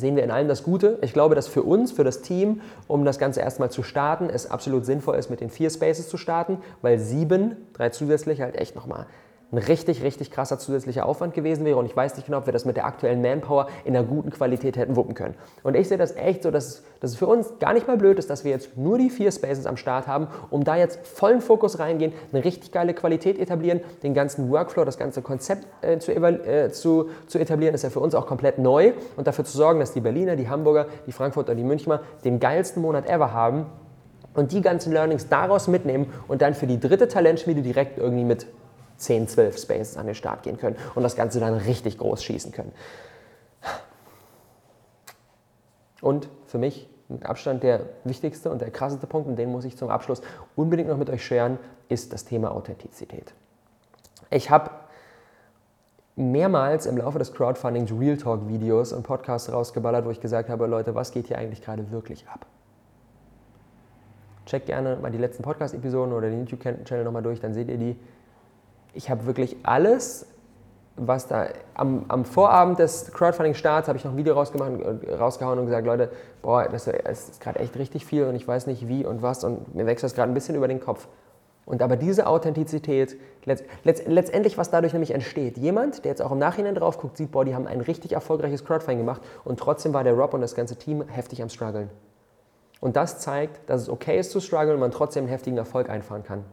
[0.00, 0.98] sehen wir in allem das Gute.
[1.02, 4.50] Ich glaube, dass für uns, für das Team, um das Ganze erstmal zu starten, es
[4.50, 8.74] absolut sinnvoll ist, mit den vier Spaces zu starten, weil sieben, drei zusätzlich halt echt
[8.74, 9.06] nochmal
[9.52, 11.76] ein richtig, richtig krasser zusätzlicher Aufwand gewesen wäre.
[11.76, 14.30] Und ich weiß nicht genau, ob wir das mit der aktuellen Manpower in einer guten
[14.30, 15.34] Qualität hätten wuppen können.
[15.62, 18.18] Und ich sehe das echt so, dass, dass es für uns gar nicht mal blöd
[18.18, 21.40] ist, dass wir jetzt nur die vier Spaces am Start haben, um da jetzt vollen
[21.40, 26.12] Fokus reingehen, eine richtig geile Qualität etablieren, den ganzen Workflow, das ganze Konzept äh, zu,
[26.12, 28.92] äh, zu, zu etablieren, ist ja für uns auch komplett neu.
[29.16, 32.82] Und dafür zu sorgen, dass die Berliner, die Hamburger, die Frankfurter, die Münchner den geilsten
[32.82, 33.66] Monat ever haben
[34.34, 38.46] und die ganzen Learnings daraus mitnehmen und dann für die dritte Talentschmiede direkt irgendwie mit
[39.00, 42.52] 10, 12 Spaces an den Start gehen können und das Ganze dann richtig groß schießen
[42.52, 42.72] können.
[46.00, 49.76] Und für mich mit Abstand der wichtigste und der krasseste Punkt, und den muss ich
[49.76, 50.22] zum Abschluss
[50.56, 53.34] unbedingt noch mit euch scheren, ist das Thema Authentizität.
[54.30, 54.70] Ich habe
[56.14, 60.66] mehrmals im Laufe des Crowdfundings Real Talk Videos und Podcasts rausgeballert, wo ich gesagt habe,
[60.66, 62.46] Leute, was geht hier eigentlich gerade wirklich ab?
[64.46, 67.96] Checkt gerne mal die letzten Podcast-Episoden oder den YouTube-Channel nochmal durch, dann seht ihr die
[68.94, 70.26] ich habe wirklich alles,
[70.96, 75.86] was da am, am Vorabend des Crowdfunding-Starts habe ich noch ein Video rausgehauen und gesagt,
[75.86, 76.10] Leute,
[76.42, 79.74] boah, das ist gerade echt richtig viel und ich weiß nicht wie und was und
[79.74, 81.08] mir wächst das gerade ein bisschen über den Kopf.
[81.66, 86.32] Und aber diese Authentizität, letzt, letzt, letztendlich, was dadurch nämlich entsteht, jemand, der jetzt auch
[86.32, 89.94] im Nachhinein drauf guckt, sieht, boah, die haben ein richtig erfolgreiches Crowdfunding gemacht und trotzdem
[89.94, 91.88] war der Rob und das ganze Team heftig am struggeln.
[92.80, 95.88] Und das zeigt, dass es okay ist zu strugglen und man trotzdem einen heftigen Erfolg
[95.90, 96.44] einfahren kann.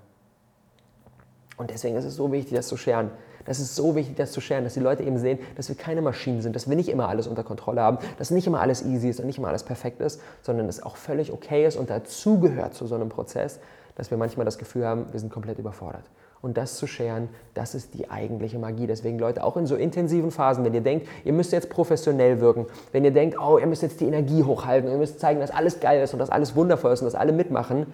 [1.58, 3.12] Und deswegen ist es so wichtig, das zu scheren.
[3.46, 6.02] Das ist so wichtig, das zu scheren, dass die Leute eben sehen, dass wir keine
[6.02, 9.10] Maschinen sind, dass wir nicht immer alles unter Kontrolle haben, dass nicht immer alles easy
[9.10, 12.74] ist und nicht immer alles perfekt ist, sondern es auch völlig okay ist und dazugehört
[12.74, 13.60] zu so einem Prozess,
[13.96, 16.04] dass wir manchmal das Gefühl haben, wir sind komplett überfordert.
[16.42, 18.86] Und das zu scheren, das ist die eigentliche Magie.
[18.86, 22.68] Deswegen Leute, auch in so intensiven Phasen, wenn ihr denkt, ihr müsst jetzt professionell wirken,
[22.92, 25.80] wenn ihr denkt, oh, ihr müsst jetzt die Energie hochhalten, ihr müsst zeigen, dass alles
[25.80, 27.88] geil ist und dass alles wundervoll ist und dass alle mitmachen,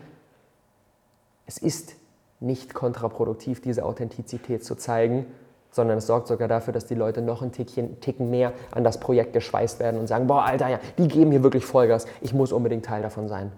[1.45, 1.95] es ist
[2.43, 5.25] nicht kontraproduktiv, diese Authentizität zu zeigen,
[5.71, 8.99] sondern es sorgt sogar dafür, dass die Leute noch ein Tickchen, Ticken mehr an das
[8.99, 12.51] Projekt geschweißt werden und sagen, boah, Alter, ja, die geben hier wirklich Vollgas, ich muss
[12.51, 13.51] unbedingt Teil davon sein.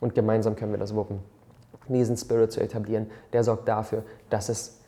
[0.00, 1.20] Und gemeinsam können wir das wuppen.
[1.88, 4.80] Diesen Spirit zu etablieren, der sorgt dafür, dass es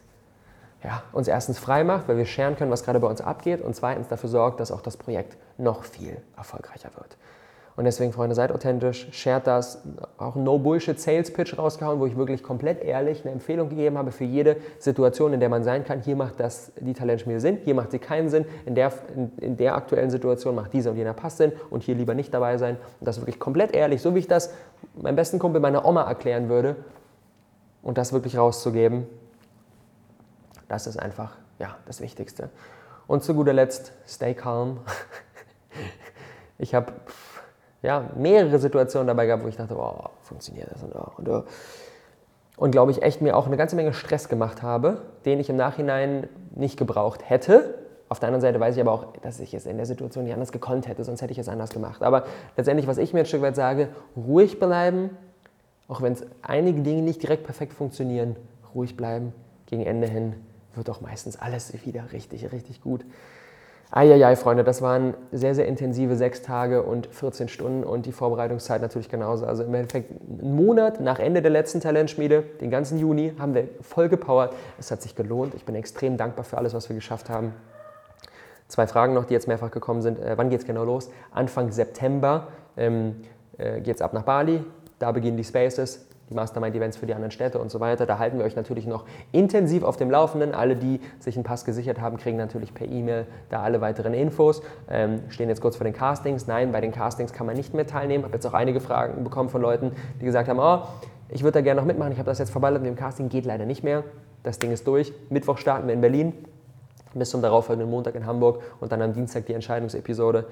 [0.85, 3.75] ja, uns erstens frei macht, weil wir scheren können, was gerade bei uns abgeht und
[3.75, 7.17] zweitens dafür sorgt, dass auch das Projekt noch viel erfolgreicher wird.
[7.75, 9.83] Und deswegen, Freunde, seid authentisch, shared das.
[10.19, 14.57] Auch ein No-Bullshit-Sales-Pitch rausgehauen, wo ich wirklich komplett ehrlich eine Empfehlung gegeben habe für jede
[14.79, 16.03] Situation, in der man sein kann.
[16.03, 18.45] Hier macht das die Talentschmiede Sinn, hier macht sie keinen Sinn.
[18.67, 21.95] In der, in, in der aktuellen Situation macht dieser und jener Pass Sinn und hier
[21.95, 22.77] lieber nicht dabei sein.
[23.01, 24.53] Und das wirklich komplett ehrlich, so wie ich das
[24.95, 26.77] meinem besten Kumpel meiner Oma erklären würde.
[27.83, 29.07] Und das wirklich rauszugeben,
[30.69, 32.51] das ist einfach ja, das Wichtigste.
[33.07, 34.81] Und zu guter Letzt, stay calm.
[36.59, 36.93] Ich habe
[37.83, 41.43] ja, mehrere Situationen dabei gehabt, wo ich dachte, oh, funktioniert das und, oh, und, oh.
[42.57, 45.57] und glaube ich echt mir auch eine ganze Menge Stress gemacht habe, den ich im
[45.57, 47.75] Nachhinein nicht gebraucht hätte.
[48.09, 50.35] Auf der anderen Seite weiß ich aber auch, dass ich es in der Situation nicht
[50.35, 52.03] anders gekonnt hätte, sonst hätte ich es anders gemacht.
[52.03, 52.25] Aber
[52.57, 55.11] letztendlich, was ich mir ein Stück weit sage, ruhig bleiben,
[55.89, 58.37] auch wenn es einige Dinge nicht direkt perfekt funktionieren,
[58.75, 59.33] ruhig bleiben,
[59.67, 60.35] gegen Ende hin
[60.75, 63.05] wird auch meistens alles wieder richtig, richtig gut.
[63.95, 68.81] Eieiei, Freunde, das waren sehr, sehr intensive sechs Tage und 14 Stunden und die Vorbereitungszeit
[68.81, 69.45] natürlich genauso.
[69.45, 73.69] Also im Endeffekt einen Monat nach Ende der letzten Talentschmiede, den ganzen Juni, haben wir
[73.83, 74.55] voll gepowert.
[74.79, 75.55] Es hat sich gelohnt.
[75.55, 77.53] Ich bin extrem dankbar für alles, was wir geschafft haben.
[78.67, 80.19] Zwei Fragen noch, die jetzt mehrfach gekommen sind.
[80.19, 81.11] Äh, wann geht es genau los?
[81.31, 83.17] Anfang September ähm,
[83.59, 84.65] äh, geht es ab nach Bali.
[85.01, 88.07] Da beginnen die Spaces die Mastermind-Events für die anderen Städte und so weiter.
[88.07, 90.55] Da halten wir euch natürlich noch intensiv auf dem Laufenden.
[90.55, 94.63] Alle, die sich einen Pass gesichert haben, kriegen natürlich per E-Mail da alle weiteren Infos.
[94.91, 96.47] Ähm, stehen jetzt kurz vor den Castings.
[96.47, 98.21] Nein, bei den Castings kann man nicht mehr teilnehmen.
[98.21, 100.87] Ich habe jetzt auch einige Fragen bekommen von Leuten, die gesagt haben, oh,
[101.29, 102.13] ich würde da gerne noch mitmachen.
[102.13, 104.05] Ich habe das jetzt verballert mit dem Casting, geht leider nicht mehr.
[104.43, 105.13] Das Ding ist durch.
[105.31, 106.35] Mittwoch starten wir in Berlin,
[107.15, 110.47] bis zum darauffolgenden Montag in Hamburg und dann am Dienstag die Entscheidungsepisode.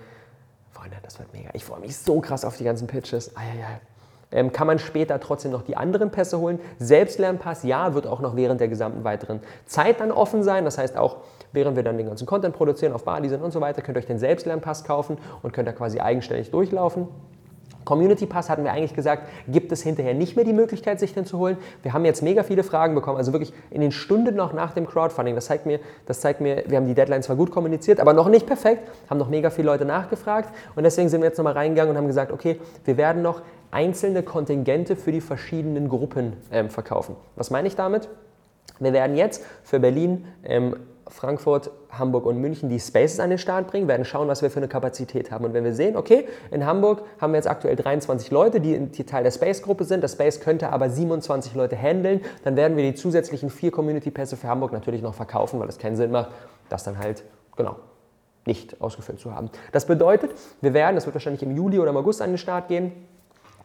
[0.70, 1.50] Freunde, das wird mega.
[1.52, 3.36] Ich freue mich so krass auf die ganzen Pitches.
[3.36, 3.80] Eieiei.
[4.32, 6.60] Ähm, kann man später trotzdem noch die anderen Pässe holen.
[6.78, 10.64] Selbstlernpass, ja, wird auch noch während der gesamten weiteren Zeit dann offen sein.
[10.64, 11.18] Das heißt auch,
[11.52, 14.00] während wir dann den ganzen Content produzieren, auf Bali sind und so weiter, könnt ihr
[14.00, 17.08] euch den Selbstlernpass kaufen und könnt da quasi eigenständig durchlaufen.
[17.90, 21.26] Community Pass hatten wir eigentlich gesagt, gibt es hinterher nicht mehr die Möglichkeit, sich den
[21.26, 21.58] zu holen.
[21.82, 24.86] Wir haben jetzt mega viele Fragen bekommen, also wirklich in den Stunden noch nach dem
[24.86, 25.34] Crowdfunding.
[25.34, 28.28] Das zeigt mir, das zeigt mir wir haben die Deadline zwar gut kommuniziert, aber noch
[28.28, 31.90] nicht perfekt, haben noch mega viele Leute nachgefragt und deswegen sind wir jetzt nochmal reingegangen
[31.90, 37.16] und haben gesagt, okay, wir werden noch einzelne Kontingente für die verschiedenen Gruppen ähm, verkaufen.
[37.34, 38.08] Was meine ich damit?
[38.78, 40.76] Wir werden jetzt für Berlin ähm,
[41.10, 44.58] Frankfurt, Hamburg und München die Spaces an den Start bringen, werden schauen, was wir für
[44.58, 45.44] eine Kapazität haben.
[45.44, 49.04] Und wenn wir sehen, okay, in Hamburg haben wir jetzt aktuell 23 Leute, die, die
[49.04, 52.94] Teil der Space-Gruppe sind, das Space könnte aber 27 Leute handeln, dann werden wir die
[52.94, 56.30] zusätzlichen vier Community-Pässe für Hamburg natürlich noch verkaufen, weil es keinen Sinn macht,
[56.68, 57.24] das dann halt,
[57.56, 57.76] genau,
[58.46, 59.50] nicht ausgefüllt zu haben.
[59.72, 60.30] Das bedeutet,
[60.60, 62.92] wir werden, das wird wahrscheinlich im Juli oder im August an den Start gehen,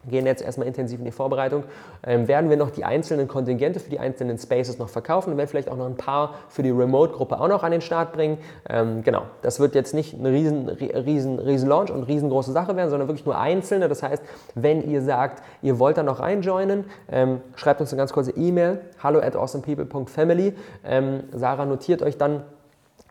[0.09, 1.63] gehen jetzt erstmal intensiv in die Vorbereitung,
[2.05, 5.49] ähm, werden wir noch die einzelnen Kontingente für die einzelnen Spaces noch verkaufen und werden
[5.49, 8.37] vielleicht auch noch ein paar für die Remote-Gruppe auch noch an den Start bringen.
[8.69, 12.89] Ähm, genau, das wird jetzt nicht eine riesen, riesen, riesen Launch und riesengroße Sache werden,
[12.89, 13.87] sondern wirklich nur einzelne.
[13.87, 14.23] Das heißt,
[14.55, 18.81] wenn ihr sagt, ihr wollt da noch reinjoinen, ähm, schreibt uns eine ganz kurze E-Mail,
[19.01, 20.53] hallo at awesomepeople.family.
[20.85, 22.43] Ähm, Sarah notiert euch dann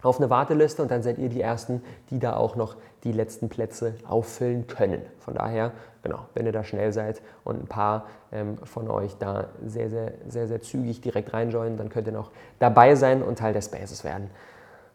[0.04, 3.48] auf eine Warteliste und dann seid ihr die Ersten, die da auch noch die letzten
[3.48, 5.02] Plätze auffüllen können.
[5.20, 9.46] Von daher, genau, wenn ihr da schnell seid und ein paar ähm, von euch da
[9.64, 13.52] sehr, sehr, sehr, sehr zügig direkt reinjoinen, dann könnt ihr noch dabei sein und Teil
[13.52, 14.30] der Spaces werden.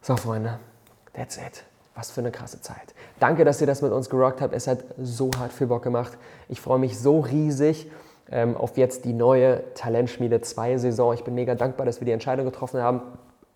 [0.02, 0.60] So, Freunde,
[1.14, 1.64] that's it.
[1.96, 2.94] Was für eine krasse Zeit.
[3.20, 4.54] Danke, dass ihr das mit uns gerockt habt.
[4.54, 6.18] Es hat so hart viel Bock gemacht.
[6.48, 7.92] Ich freue mich so riesig
[8.32, 11.14] ähm, auf jetzt die neue Talentschmiede 2 Saison.
[11.14, 13.02] Ich bin mega dankbar, dass wir die Entscheidung getroffen haben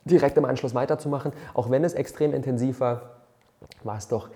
[0.05, 1.31] direkt im Anschluss weiterzumachen.
[1.53, 3.01] Auch wenn es extrem intensiv war,
[3.83, 4.29] war es doch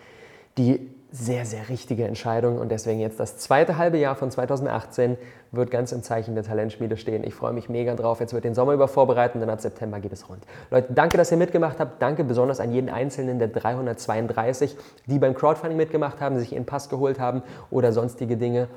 [0.58, 2.58] die sehr, sehr richtige Entscheidung.
[2.58, 5.18] Und deswegen jetzt das zweite halbe Jahr von 2018
[5.52, 7.24] wird ganz im Zeichen der Talentschmiede stehen.
[7.24, 8.20] Ich freue mich mega drauf.
[8.20, 10.44] Jetzt wird den Sommer über vorbereiten, dann ab September geht es rund.
[10.70, 12.02] Leute, danke, dass ihr mitgemacht habt.
[12.02, 16.90] Danke besonders an jeden Einzelnen der 332, die beim Crowdfunding mitgemacht haben, sich ihren Pass
[16.90, 17.42] geholt haben
[17.72, 18.68] oder sonstige Dinge.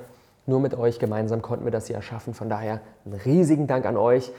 [0.46, 2.34] Nur mit euch gemeinsam konnten wir das hier erschaffen.
[2.34, 4.32] Von daher einen riesigen Dank an euch.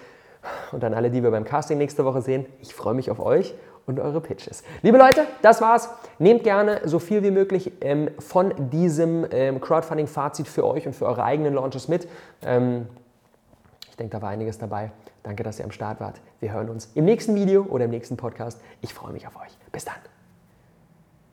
[0.71, 3.53] Und an alle, die wir beim Casting nächste Woche sehen, ich freue mich auf euch
[3.85, 4.63] und eure Pitches.
[4.81, 5.89] Liebe Leute, das war's.
[6.19, 11.05] Nehmt gerne so viel wie möglich ähm, von diesem ähm, Crowdfunding-Fazit für euch und für
[11.05, 12.07] eure eigenen Launches mit.
[12.43, 12.87] Ähm,
[13.89, 14.91] ich denke, da war einiges dabei.
[15.23, 16.19] Danke, dass ihr am Start wart.
[16.39, 18.59] Wir hören uns im nächsten Video oder im nächsten Podcast.
[18.81, 19.55] Ich freue mich auf euch.
[19.71, 20.20] Bis dann.